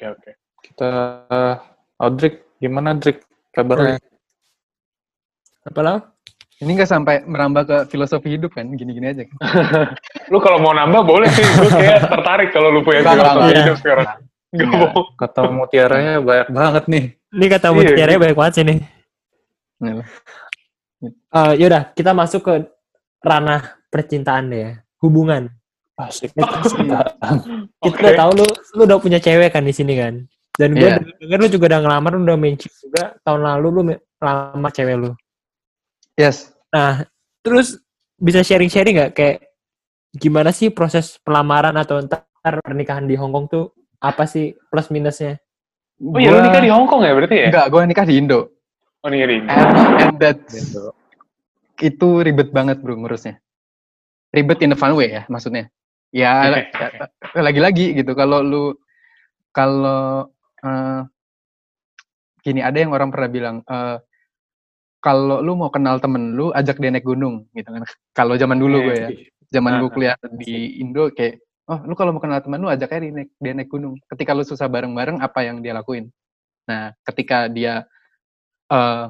[0.00, 0.32] Oke, oke.
[0.64, 0.88] kita
[2.00, 3.20] Audric gimana Drik
[3.52, 4.00] kabarnya?
[5.68, 6.00] Apa lau?
[6.56, 8.64] Ini nggak sampai merambah ke filosofi hidup kan?
[8.72, 9.36] Gini-gini aja kan?
[10.32, 11.44] Lu kalau mau nambah boleh sih.
[11.44, 14.08] Gue kayak tertarik kalau lu punya filosofi hidup sekarang.
[14.56, 15.08] Bohong.
[15.20, 17.04] Kata mutiaranya banyak banget nih.
[17.36, 18.22] Ini kata Iya, mutiara gitu.
[18.24, 18.78] banyak banget sih nih.
[21.28, 22.54] Eh, yaudah, kita masuk ke
[23.20, 24.72] ranah percintaan deh ya.
[25.04, 25.52] Hubungan.
[26.06, 26.32] Asik.
[26.32, 27.00] Kita
[27.84, 28.00] Oke.
[28.00, 28.46] udah tahu lu
[28.76, 30.24] lu udah punya cewek kan di sini kan.
[30.56, 31.00] Dan gue Iya.
[31.20, 33.16] denger lu juga udah ngelamar, lu udah main chick juga.
[33.24, 33.80] Tahun lalu lu
[34.20, 35.10] lamar cewek lu.
[36.16, 36.52] Yes.
[36.72, 37.04] Nah,
[37.40, 37.80] terus
[38.20, 39.36] bisa sharing-sharing nggak kayak
[40.12, 42.28] gimana sih proses pelamaran atau ntar
[42.60, 45.40] pernikahan di Hong Kong tuh apa sih plus minusnya?
[46.00, 47.48] Oh iya, lu nikah di Hong Kong ya berarti ya?
[47.52, 48.40] Enggak, gue nikah di Indo.
[49.00, 49.52] Oh nikah di Indo.
[49.52, 50.76] And, and that's,
[51.80, 53.40] itu ribet banget bro ngurusnya.
[54.32, 55.72] Ribet in a fun way ya maksudnya.
[56.10, 56.42] Ya
[57.34, 58.64] ya, lagi-lagi gitu kalau lu
[59.54, 60.26] kalau
[60.62, 61.00] eh,
[62.42, 63.98] gini ada yang orang pernah bilang eh,
[65.00, 67.82] kalau lu mau kenal temen lu ajak dia naik gunung gitu kan.
[68.18, 69.08] Kalau zaman dulu gue ya,
[69.48, 71.40] zaman gue Ah, kuliah di Indo kayak
[71.72, 73.96] oh lu kalau mau kenal temen lu ajak aja dia naik, dia naik gunung.
[74.12, 76.12] Ketika lu susah bareng-bareng apa yang dia lakuin.
[76.68, 77.88] Nah, ketika dia
[78.68, 79.04] eh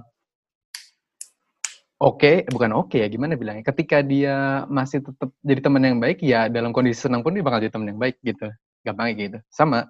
[2.01, 3.63] oke, bukan oke ya, gimana bilangnya?
[3.69, 7.61] Ketika dia masih tetap jadi teman yang baik, ya dalam kondisi senang pun dia bakal
[7.61, 8.49] jadi teman yang baik gitu.
[8.81, 9.39] Gampangnya gitu.
[9.53, 9.85] Sama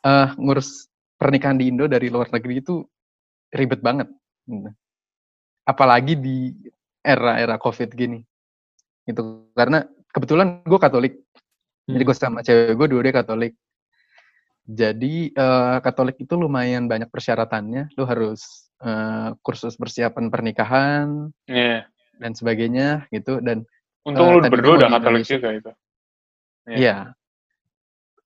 [0.00, 0.88] eh ngurus
[1.20, 2.80] pernikahan di Indo dari luar negeri itu
[3.52, 4.08] ribet banget.
[4.48, 4.70] gitu.
[5.68, 6.56] Apalagi di
[7.04, 8.20] era-era COVID gini.
[9.04, 9.50] Gitu.
[9.52, 11.14] Karena kebetulan gue Katolik.
[11.86, 13.54] Jadi gue sama cewek gue dua dia Katolik.
[14.66, 17.94] Jadi eh, Katolik itu lumayan banyak persyaratannya.
[17.94, 21.88] Lu harus eh, kursus persiapan pernikahan Iya.
[22.20, 23.40] dan sebagainya gitu.
[23.40, 23.64] Dan
[24.06, 25.70] Untung Eh, lu berdua udah Katolik juga itu.
[26.70, 26.76] Iya.
[26.78, 26.96] Iya.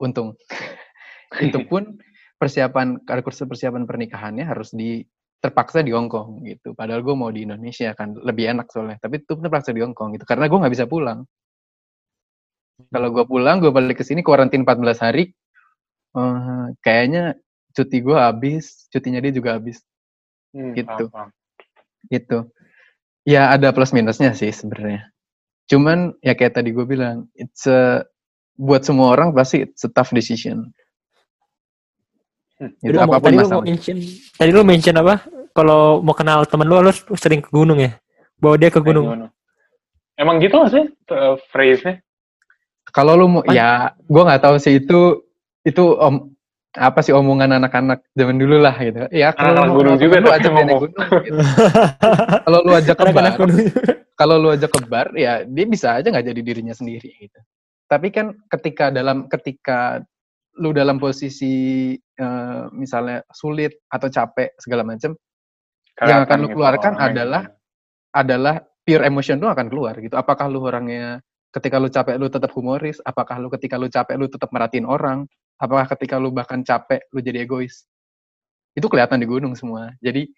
[0.01, 0.36] Untung.
[1.57, 1.96] itu pun
[2.40, 5.05] persiapan kursus persiapan pernikahannya harus di
[5.40, 6.76] terpaksa di Hong Kong gitu.
[6.76, 9.01] Padahal gue mau di Indonesia kan lebih enak soalnya.
[9.01, 11.24] Tapi itu terpaksa di Hong Kong gitu karena gue nggak bisa pulang.
[12.88, 15.28] Kalau gue pulang, gue balik ke sini kuarantin 14 hari,
[16.16, 17.36] eh, kayaknya
[17.76, 19.84] cuti gue habis, cutinya dia juga habis.
[20.51, 21.05] Hmm, Gitu.
[21.09, 21.28] paham.
[22.09, 22.38] Gitu.
[23.22, 25.11] Ya ada plus minusnya sih sebenarnya.
[25.70, 28.03] Cuman ya kayak tadi gue bilang, it's a,
[28.59, 30.74] buat semua orang pasti it's a tough decision.
[32.59, 32.74] Hmm.
[32.82, 33.96] Gitu, Tadi lu mau- apa pun tadi lu mau mention,
[34.36, 35.14] tadi lu mention apa?
[35.51, 37.96] Kalau mau kenal temen lu, lu sering ke gunung ya?
[38.36, 39.30] Bawa dia ke gunung.
[40.16, 42.05] Emang gitu gak sih uh, phrase-nya?
[42.90, 45.22] Kalau lu mau, ya gue nggak tahu sih itu
[45.62, 46.34] itu om
[46.78, 49.10] apa sih omongan anak-anak zaman dulu lah gitu.
[49.10, 50.80] Ya kalau mau gunung juga lu ajak ngomong.
[50.86, 51.06] gunung.
[51.26, 51.38] gitu.
[52.46, 53.58] Kalau lu ajak ke bar, Anak-anak gunung.
[54.14, 57.40] kalau lu ajak ke bar ya dia bisa aja nggak jadi dirinya sendiri gitu.
[57.90, 59.98] Tapi kan ketika dalam ketika
[60.62, 65.14] lu dalam posisi eh, misalnya sulit atau capek segala macam
[66.00, 68.14] Yang akan lu gitu keluarkan adalah gitu.
[68.14, 68.54] adalah
[68.86, 70.14] pure emotion lu akan keluar gitu.
[70.14, 71.18] Apakah lu orangnya
[71.51, 72.98] ketika lu capek lu tetap humoris?
[73.03, 75.26] Apakah lu ketika lu capek lu tetap merhatiin orang?
[75.61, 77.84] Apakah ketika lu bahkan capek lu jadi egois?
[78.72, 79.92] Itu kelihatan di gunung semua.
[79.98, 80.30] Jadi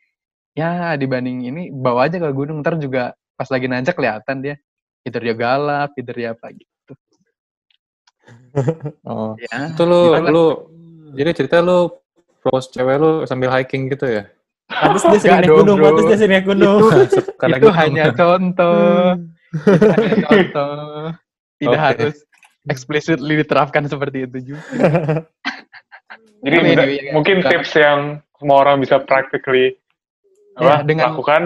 [0.53, 4.57] ya dibanding ini bawa aja ke gunung ntar juga pas lagi nanjak kelihatan dia.
[5.03, 6.93] Either dia galak, either dia apa gitu.
[9.09, 9.35] Oh.
[9.41, 9.73] Ya.
[9.73, 10.31] Itu lu, gitulah.
[10.31, 10.47] lu,
[11.19, 11.91] jadi cerita lu
[12.45, 14.29] propose cewek lu sambil hiking gitu ya?
[14.73, 16.81] Pantes dia sering naik gunung, pantes dia sering naik gunung.
[17.41, 17.77] Karena itu gitu.
[17.77, 19.19] hanya contoh.
[19.53, 20.75] Itu hanya contoh.
[21.57, 21.87] Tidak Oke.
[22.01, 22.17] harus
[22.65, 24.63] explicitly diterapkan seperti itu juga.
[26.43, 27.49] Jadi muda- anyway, ya, mungkin ya.
[27.49, 28.01] tips yang
[28.35, 29.79] semua orang bisa practically
[30.53, 31.43] Ya, apa, dengan- lakukan.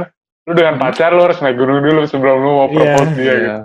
[0.47, 2.95] Lu dengan pacar lu harus naik gunung dulu sebelum lu mau Iya.
[2.95, 3.35] propose dia gitu.
[3.43, 3.57] Iya.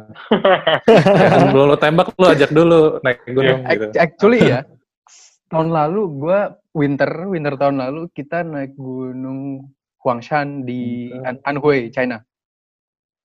[1.13, 3.85] Ya, sebelum lu tembak lu ajak dulu naik gunung gitu.
[3.87, 4.59] Act- Actually ya,
[5.53, 6.39] tahun lalu gue
[6.73, 9.61] winter winter tahun lalu kita naik gunung
[10.01, 11.13] Huangshan di.
[11.21, 12.17] An- Anhui, China.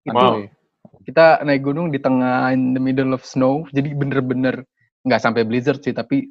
[0.05, 0.45] Itu Wow.
[1.07, 4.67] Kita naik gunung di tengah in the middle of snow, jadi bener-bener
[5.07, 6.27] nggak sampai blizzard sih, tapi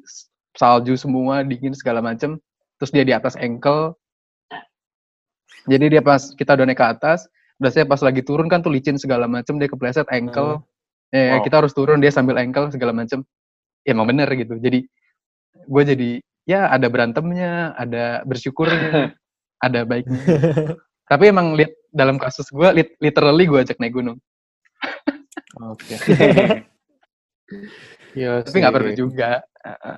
[0.53, 2.37] salju semua, dingin segala macem.
[2.77, 3.97] Terus dia di atas ankle.
[5.65, 7.25] Jadi dia pas kita udah naik ke atas,
[7.57, 10.61] udah saya pas lagi turun kan tuh licin segala macem, dia kepleset ankle.
[11.09, 11.41] Eh, Wow.
[11.41, 13.25] kita harus turun dia sambil ankle segala macem.
[13.81, 14.61] Ya emang bener gitu.
[14.61, 14.85] Jadi
[15.65, 16.09] gue jadi
[16.45, 19.17] ya ada berantemnya, ada bersyukurnya,
[19.65, 20.21] ada baiknya.
[21.11, 24.21] Tapi emang lihat dalam kasus gue, lit- literally gue ajak naik gunung.
[25.61, 25.95] Oke.
[28.11, 29.39] Iya Tapi nggak perlu juga.
[29.63, 29.97] Heeh.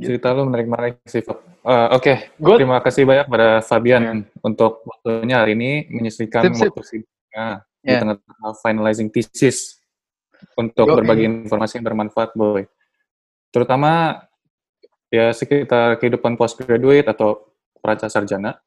[0.00, 1.40] Cerita lu menarik-menarik sih, Fab.
[1.60, 2.60] Eh, Oke, Good.
[2.60, 8.00] terima kasih banyak pada Fabian untuk waktunya hari ini menyisihkan waktu sibuknya di Ya.
[8.00, 9.80] tengah-tengah finalizing thesis
[10.56, 10.96] untuk Yoi.
[11.00, 12.64] berbagi informasi yang bermanfaat, Boy.
[13.48, 14.24] Terutama
[15.08, 17.48] ya sekitar kehidupan postgraduate atau
[17.80, 18.60] praca sarjana,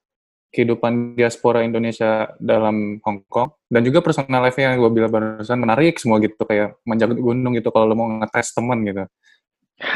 [0.52, 5.96] kehidupan diaspora Indonesia dalam Hong Kong, dan juga personal life-nya yang gue bilang barusan menarik
[5.96, 9.04] semua gitu, kayak menjaga gunung gitu kalau lo mau ngetes temen gitu.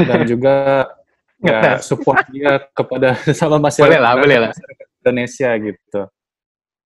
[0.07, 0.55] Dan juga
[1.43, 4.51] ya support dia kepada sama masyarakat, Boleh lah, boleh lah.
[5.03, 6.01] Indonesia gitu.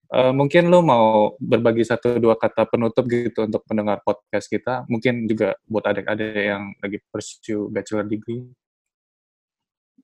[0.09, 5.30] Eh, mungkin lo mau berbagi satu dua kata penutup gitu untuk pendengar podcast kita, mungkin
[5.30, 8.41] juga buat adik-adik yang lagi pursue bachelor degree.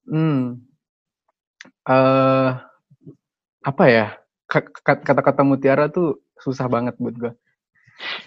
[0.05, 0.61] Hmm.
[1.89, 2.49] Eh,
[3.65, 4.07] apa ya?
[4.45, 7.31] Ka- ka- Kata-kata mutiara tuh susah banget buat gue.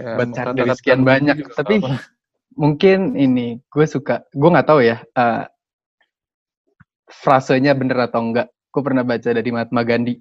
[0.00, 1.54] Ya, Baca dari sekian banyak.
[1.54, 2.02] Tapi apa.
[2.58, 4.26] mungkin ini gue suka.
[4.34, 4.98] Gue nggak tahu ya.
[5.04, 5.44] eh,
[7.08, 8.50] frasenya bener atau enggak.
[8.68, 10.18] Gue pernah baca dari Mahatma Gandhi.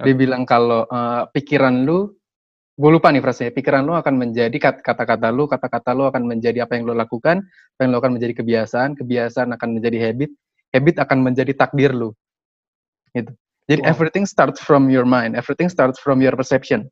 [0.00, 2.08] Dia bilang kalau eh, pikiran lu,
[2.78, 3.52] gue lupa nih frasenya.
[3.52, 7.42] Pikiran lu akan menjadi kat- kata-kata lu, kata-kata lu akan menjadi apa yang lu lakukan,
[7.44, 10.30] apa yang lu akan menjadi kebiasaan, kebiasaan akan menjadi habit,
[10.72, 12.14] habit akan menjadi takdir lu.
[13.12, 13.34] Gitu.
[13.70, 13.94] Jadi Wow.
[13.94, 16.90] everything starts from your mind, everything starts from your perception.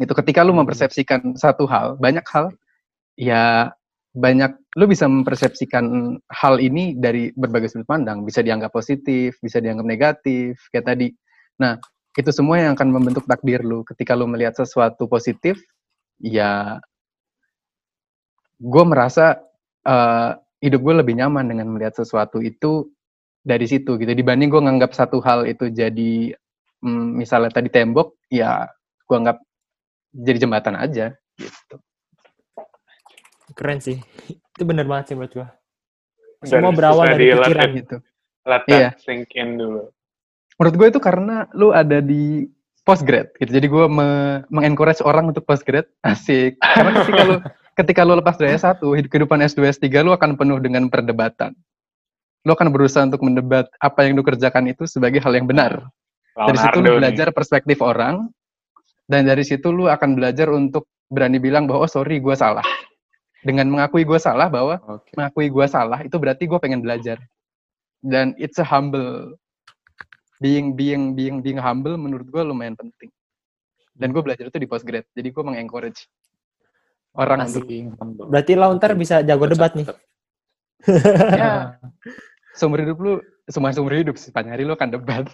[0.00, 0.64] Itu ketika lu Hmm.
[0.64, 2.48] mempersepsikan satu hal, banyak hal,
[3.20, 3.68] ya
[4.16, 9.84] banyak lu bisa mempersepsikan hal ini dari berbagai sudut pandang, bisa dianggap positif, bisa dianggap
[9.84, 11.08] negatif, kayak tadi.
[11.60, 11.76] Nah,
[12.16, 13.84] itu semua yang akan membentuk takdir lu.
[13.84, 15.60] Ketika lu melihat sesuatu positif,
[16.16, 16.80] ya
[18.56, 19.36] gue merasa
[19.84, 20.30] eh,
[20.64, 22.88] hidup gue lebih nyaman dengan melihat sesuatu itu
[23.40, 24.12] dari situ gitu.
[24.12, 26.34] Dibanding gue nganggap satu hal itu jadi
[26.80, 28.68] mm, misalnya tadi tembok, ya
[29.04, 29.40] gue anggap
[30.10, 31.76] jadi jembatan aja gitu.
[33.54, 33.98] Keren sih.
[34.30, 35.48] Itu bener banget sih menurut gua.
[36.40, 37.68] Dan Semua berawal dari pikiran.
[37.68, 37.96] it- gitu.
[38.48, 38.88] Let Iya.
[38.96, 39.92] that sink in dulu.
[40.56, 42.48] Menurut gue itu karena lu ada di
[42.84, 43.50] postgrad gitu.
[43.52, 45.84] Jadi gue me mengencourage orang untuk postgrad.
[46.00, 46.56] Asik.
[46.60, 47.34] Karena ketika lu
[47.80, 51.52] ketika lu lepas dari S1, hidup kehidupan S2, S3 lu akan penuh dengan perdebatan.
[52.46, 55.88] Lu akan berusaha untuk mendebat apa yang lu kerjakan itu sebagai hal yang benar.
[56.32, 56.98] Dari situ Leonardo lu nih.
[57.04, 58.16] belajar perspektif orang
[59.10, 62.64] dan dari situ lu akan belajar untuk berani bilang bahwa oh sorry gue salah
[63.42, 65.10] dengan mengakui gue salah bahwa Oke.
[65.18, 67.18] mengakui gue salah itu berarti gue pengen belajar
[67.98, 69.34] dan it's a humble
[70.38, 73.10] being being being being humble menurut gue lumayan penting
[73.98, 76.06] dan gue belajar itu di postgrad jadi gue mengencourage
[77.16, 77.50] orang Asik.
[77.58, 78.26] untuk Being humble.
[78.30, 79.86] Berarti lo ntar bisa jago debat nih.
[81.40, 81.76] ya
[82.52, 83.12] seumur hidup lu
[83.44, 85.26] semua seumur hidup sih sepanjang hari lu akan debat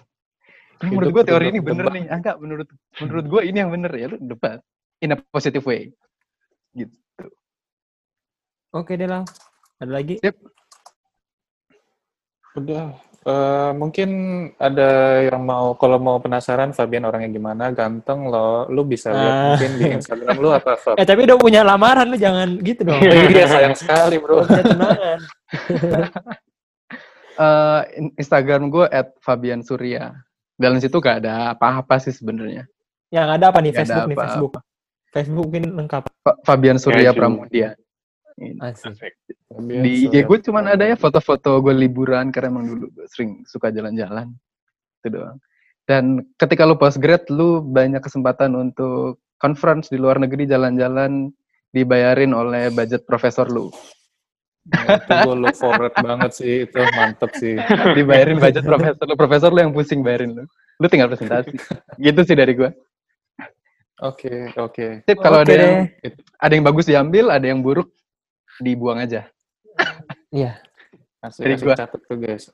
[0.76, 1.94] Ini menurut Hidup gue teori debat- ini bener debat.
[1.94, 4.58] nih enggak menurut menurut gue ini yang bener ya lu debat
[4.98, 5.88] in a positive way
[6.72, 6.92] gitu
[8.70, 9.24] Oke deh Lang.
[9.78, 10.20] Ada lagi?
[12.54, 12.92] Udah.
[13.22, 14.10] Eh, mungkin
[14.56, 14.88] ada
[15.22, 19.42] yang mau kalau mau penasaran Fabian orangnya gimana ganteng lo lu bisa lihat Ah.
[19.50, 20.94] mungkin di Instagram lu apa Fab?
[21.00, 23.00] Eh tapi udah punya lamaran lo jangan gitu dong.
[23.00, 24.40] Iya sayang sekali bro.
[24.42, 25.20] Punya tunangan.
[27.36, 30.16] Eh, in- Instagram gue at Fabian Surya.
[30.56, 32.64] Dalam situ gak ada apa-apa sih sebenarnya.
[33.12, 34.24] Yang ada apa nih ada Facebook nih apa-apa.
[34.24, 34.52] Facebook.
[35.12, 36.02] Facebook mungkin lengkap.
[36.24, 37.68] Fa- Fabian Surya Kayak Pramudia.
[38.60, 39.12] Asik.
[39.52, 43.44] Fabian di IG gue cuman ada ya foto-foto gue liburan karena emang dulu gue sering
[43.44, 44.32] suka jalan-jalan.
[45.04, 45.36] Itu doang.
[45.84, 51.28] Dan ketika lu postgrad lu banyak kesempatan untuk conference di luar negeri jalan-jalan
[51.70, 53.68] dibayarin oleh budget profesor lu
[54.66, 57.54] itu gue look forward banget sih itu mantep sih.
[57.94, 60.44] dibayarin budget profesor lu profesor lu yang pusing bayarin lu
[60.76, 61.54] lu tinggal presentasi
[62.02, 62.70] gitu sih dari gue
[63.96, 65.08] Oke oke.
[65.08, 65.80] tip kalau Oke ada yang
[66.36, 67.88] ada yang bagus diambil ada yang buruk
[68.60, 69.24] dibuang aja
[70.32, 70.60] Iya.
[71.20, 71.76] Dari gua.
[71.76, 72.48] catat tuh guys.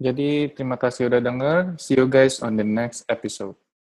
[0.00, 1.56] Jadi terima kasih udah denger.
[1.76, 3.56] See you guys on the next episode.